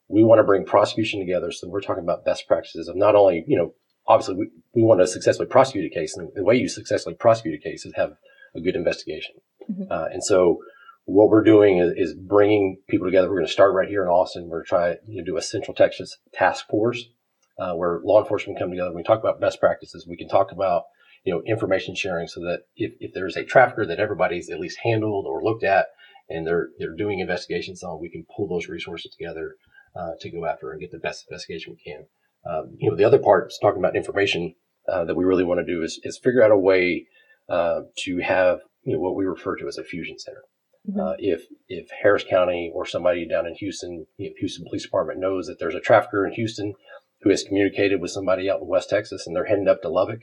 We 0.10 0.24
want 0.24 0.40
to 0.40 0.44
bring 0.44 0.66
prosecution 0.66 1.20
together. 1.20 1.52
So 1.52 1.68
we're 1.68 1.82
talking 1.82 2.04
about 2.04 2.24
best 2.24 2.48
practices 2.48 2.88
of 2.88 2.96
not 2.96 3.14
only, 3.14 3.44
you 3.46 3.58
know, 3.58 3.74
obviously 4.08 4.36
we, 4.36 4.50
we 4.74 4.84
want 4.84 5.02
to 5.02 5.08
successfully 5.08 5.50
prosecute 5.50 5.92
a 5.92 5.94
case. 5.94 6.16
And 6.16 6.30
the 6.34 6.46
way 6.46 6.56
you 6.56 6.70
successfully 6.70 7.16
prosecute 7.16 7.56
a 7.56 7.62
case 7.62 7.86
is 7.86 7.94
have 7.96 8.14
a 8.58 8.62
good 8.62 8.76
investigation. 8.76 9.36
Mm-hmm. 9.70 9.92
Uh, 9.92 10.06
and 10.12 10.24
so 10.24 10.60
what 11.06 11.30
we're 11.30 11.44
doing 11.44 11.78
is, 11.78 11.94
is, 11.96 12.14
bringing 12.14 12.78
people 12.90 13.08
together. 13.08 13.30
We're 13.30 13.38
going 13.38 13.48
to 13.48 13.52
start 13.52 13.74
right 13.74 13.88
here 13.88 14.04
in 14.04 14.10
Austin. 14.10 14.50
We're 14.50 14.66
trying 14.66 14.98
to 15.08 15.24
do 15.24 15.38
a 15.38 15.42
Central 15.42 15.74
Texas 15.74 16.18
task 16.34 16.68
force 16.68 17.06
uh, 17.58 17.74
where 17.74 18.02
law 18.04 18.22
enforcement 18.22 18.60
come 18.60 18.70
together. 18.70 18.94
We 18.94 19.04
talk 19.04 19.20
about 19.20 19.40
best 19.40 19.60
practices. 19.60 20.06
We 20.08 20.18
can 20.18 20.28
talk 20.28 20.52
about 20.52 20.84
you 21.24 21.34
know 21.34 21.42
information 21.46 21.96
sharing 21.96 22.28
so 22.28 22.42
that 22.42 22.64
if, 22.76 22.94
if 23.00 23.14
there's 23.14 23.38
a 23.38 23.44
trafficker 23.44 23.86
that 23.86 24.00
everybody's 24.00 24.50
at 24.50 24.60
least 24.60 24.80
handled 24.84 25.26
or 25.28 25.44
looked 25.44 25.64
at 25.64 25.88
and 26.30 26.46
they're 26.46 26.70
they're 26.78 26.96
doing 26.96 27.20
investigations 27.20 27.84
on, 27.84 28.02
we 28.02 28.10
can 28.10 28.26
pull 28.36 28.48
those 28.48 28.68
resources 28.68 29.12
together 29.18 29.56
uh, 29.96 30.12
to 30.20 30.30
go 30.30 30.46
after 30.46 30.72
and 30.72 30.82
get 30.82 30.92
the 30.92 31.00
best 31.00 31.26
investigation 31.30 31.74
we 31.74 31.92
can. 31.92 32.06
Um, 32.46 32.76
you 32.78 32.90
know, 32.90 32.96
the 32.96 33.04
other 33.04 33.20
part 33.20 33.48
is 33.48 33.60
talking 33.62 33.80
about 33.80 33.96
information 33.96 34.56
uh, 34.88 35.06
that 35.06 35.16
we 35.16 35.26
really 35.26 35.44
want 35.44 35.60
to 35.60 35.66
do 35.66 35.84
is, 35.84 36.00
is 36.04 36.18
figure 36.18 36.44
out 36.44 36.52
a 36.52 36.58
way 36.58 37.08
uh, 37.50 37.82
to 38.00 38.20
have 38.20 38.60
you 38.84 38.94
know 38.94 39.00
what 39.00 39.16
we 39.16 39.26
refer 39.26 39.56
to 39.58 39.68
as 39.68 39.78
a 39.78 39.84
fusion 39.84 40.18
center. 40.18 40.44
Mm-hmm. 40.90 41.00
Uh, 41.00 41.14
if 41.20 41.44
if 41.68 41.90
Harris 42.02 42.26
County 42.30 42.72
or 42.74 42.86
somebody 42.86 43.28
down 43.28 43.46
in 43.46 43.56
Houston, 43.56 44.06
you 44.18 44.30
know, 44.30 44.34
Houston 44.40 44.66
Police 44.66 44.84
Department 44.84 45.20
knows 45.20 45.48
that 45.48 45.58
there's 45.60 45.76
a 45.76 45.82
trafficker 45.82 46.26
in 46.26 46.34
Houston 46.34 46.74
who 47.22 47.30
has 47.30 47.44
communicated 47.44 48.02
with 48.02 48.12
somebody 48.12 48.50
out 48.50 48.62
in 48.62 48.68
West 48.68 48.90
Texas 48.90 49.26
and 49.26 49.36
they're 49.36 49.46
heading 49.46 49.68
up 49.68 49.82
to 49.82 49.90
Lubbock, 49.90 50.22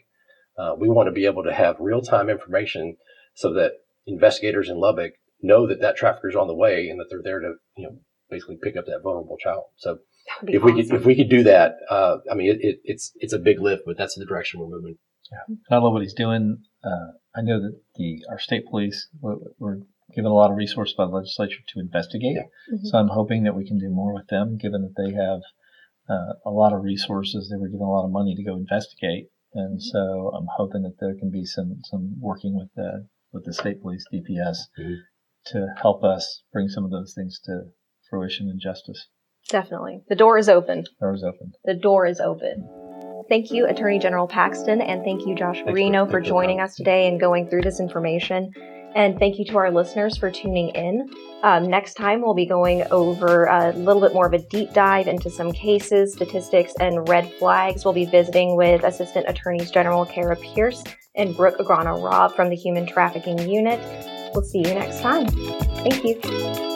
uh, 0.58 0.74
we 0.78 0.88
want 0.88 1.06
to 1.08 1.12
be 1.12 1.26
able 1.26 1.42
to 1.42 1.52
have 1.52 1.76
real 1.80 2.00
time 2.00 2.28
information 2.28 2.96
so 3.34 3.52
that 3.54 3.72
investigators 4.06 4.68
in 4.68 4.78
Lubbock 4.78 5.12
know 5.42 5.66
that 5.66 5.80
that 5.80 5.96
trafficker 5.96 6.28
is 6.28 6.37
on 6.37 6.46
the 6.46 6.54
way 6.54 6.88
and 6.88 7.00
that 7.00 7.06
they're 7.10 7.22
there 7.22 7.40
to, 7.40 7.54
you 7.76 7.84
know, 7.84 7.98
basically 8.30 8.56
pick 8.62 8.76
up 8.76 8.87
that 8.87 9.02
vulnerable 9.02 9.37
child. 9.37 9.64
So 9.76 9.98
if 10.46 10.62
awesome. 10.62 10.74
we 10.76 10.82
could, 10.82 10.94
if 10.94 11.04
we 11.04 11.16
could 11.16 11.28
do 11.28 11.42
that, 11.42 11.76
uh, 11.90 12.18
I 12.30 12.34
mean, 12.34 12.50
it, 12.50 12.58
it, 12.60 12.80
it's, 12.84 13.12
it's 13.16 13.32
a 13.32 13.38
big 13.38 13.60
lift, 13.60 13.82
but 13.84 13.98
that's 13.98 14.14
the 14.14 14.24
direction 14.24 14.60
we're 14.60 14.68
moving. 14.68 14.96
Yeah. 15.30 15.56
I 15.70 15.80
love 15.80 15.92
what 15.92 16.02
he's 16.02 16.14
doing. 16.14 16.58
Uh, 16.84 17.12
I 17.34 17.42
know 17.42 17.60
that 17.60 17.80
the, 17.96 18.24
our 18.30 18.38
state 18.38 18.66
police, 18.70 19.08
we're, 19.20 19.37
we're 19.58 19.78
given 20.14 20.30
a 20.30 20.34
lot 20.34 20.50
of 20.50 20.56
resources 20.56 20.94
by 20.94 21.06
the 21.06 21.10
legislature 21.10 21.60
to 21.68 21.80
investigate. 21.80 22.37
Yeah. 22.37 22.74
Mm-hmm. 22.74 22.87
So 22.87 22.98
I'm 22.98 23.08
hoping 23.08 23.44
that 23.44 23.56
we 23.56 23.66
can 23.66 23.78
do 23.78 23.88
more 23.90 24.14
with 24.14 24.28
them, 24.28 24.58
given 24.58 24.82
that 24.82 24.94
they 24.96 25.14
have 25.14 25.40
uh, 26.08 26.34
a 26.44 26.50
lot 26.50 26.72
of 26.72 26.82
resources. 26.82 27.48
They 27.48 27.56
were 27.56 27.68
given 27.68 27.87
a 27.87 27.90
lot 27.90 28.04
of 28.04 28.12
money 28.12 28.34
to 28.34 28.44
go 28.44 28.56
investigate, 28.56 29.28
and 29.54 29.82
so 29.82 30.32
I'm 30.37 30.46
hoping 30.56 30.82
that 30.82 30.96
there 31.00 31.14
can 31.18 31.30
be 31.30 31.44
some 31.44 31.80
some 31.84 32.16
working 32.20 32.54
with 32.56 32.68
the 32.76 33.08
with 33.32 33.44
the 33.44 33.54
state 33.54 33.80
police 33.80 34.04
DPS 34.12 34.68
mm-hmm. 34.78 34.94
to 35.46 35.66
help 35.80 36.04
us 36.04 36.42
bring 36.52 36.68
some 36.68 36.84
of 36.84 36.90
those 36.90 37.14
things 37.14 37.40
to 37.46 37.62
fruition 38.08 38.48
and 38.48 38.60
justice. 38.60 39.08
Definitely, 39.48 40.02
the 40.08 40.14
door 40.14 40.38
is 40.38 40.48
open. 40.48 40.84
The 41.00 41.06
door 41.06 41.14
is 41.14 41.24
open. 41.24 41.52
The 41.64 41.74
door 41.74 42.06
is 42.06 42.20
open. 42.20 42.68
Thank 43.28 43.50
you, 43.50 43.66
Attorney 43.66 43.98
General 43.98 44.26
Paxton, 44.26 44.80
and 44.80 45.02
thank 45.02 45.26
you, 45.26 45.34
Josh 45.34 45.60
Reno, 45.66 46.04
for, 46.04 46.12
for 46.12 46.20
joining 46.20 46.60
us 46.60 46.74
today 46.74 47.08
and 47.08 47.18
going 47.18 47.48
through 47.48 47.62
this 47.62 47.80
information. 47.80 48.52
And 48.94 49.18
thank 49.18 49.38
you 49.38 49.44
to 49.46 49.56
our 49.56 49.72
listeners 49.72 50.16
for 50.16 50.30
tuning 50.30 50.68
in. 50.68 51.10
Um, 51.42 51.68
next 51.68 51.94
time, 51.94 52.22
we'll 52.22 52.34
be 52.34 52.46
going 52.46 52.84
over 52.90 53.46
a 53.46 53.72
little 53.72 54.00
bit 54.00 54.14
more 54.14 54.26
of 54.26 54.32
a 54.34 54.38
deep 54.38 54.72
dive 54.72 55.08
into 55.08 55.30
some 55.30 55.52
cases, 55.52 56.12
statistics, 56.12 56.72
and 56.78 57.08
red 57.08 57.30
flags. 57.34 57.84
We'll 57.84 57.94
be 57.94 58.04
visiting 58.04 58.56
with 58.56 58.84
Assistant 58.84 59.26
Attorneys 59.28 59.70
General 59.70 60.06
Kara 60.06 60.37
Pierce 60.37 60.84
and 61.16 61.37
Brooke 61.37 61.58
Agrana 61.58 62.00
Robb 62.02 62.37
from 62.37 62.50
the 62.50 62.56
Human 62.56 62.87
Trafficking 62.87 63.38
Unit. 63.50 63.80
We'll 64.32 64.44
see 64.44 64.58
you 64.58 64.74
next 64.74 65.00
time. 65.00 65.26
Thank 65.26 66.04
you. 66.04 66.73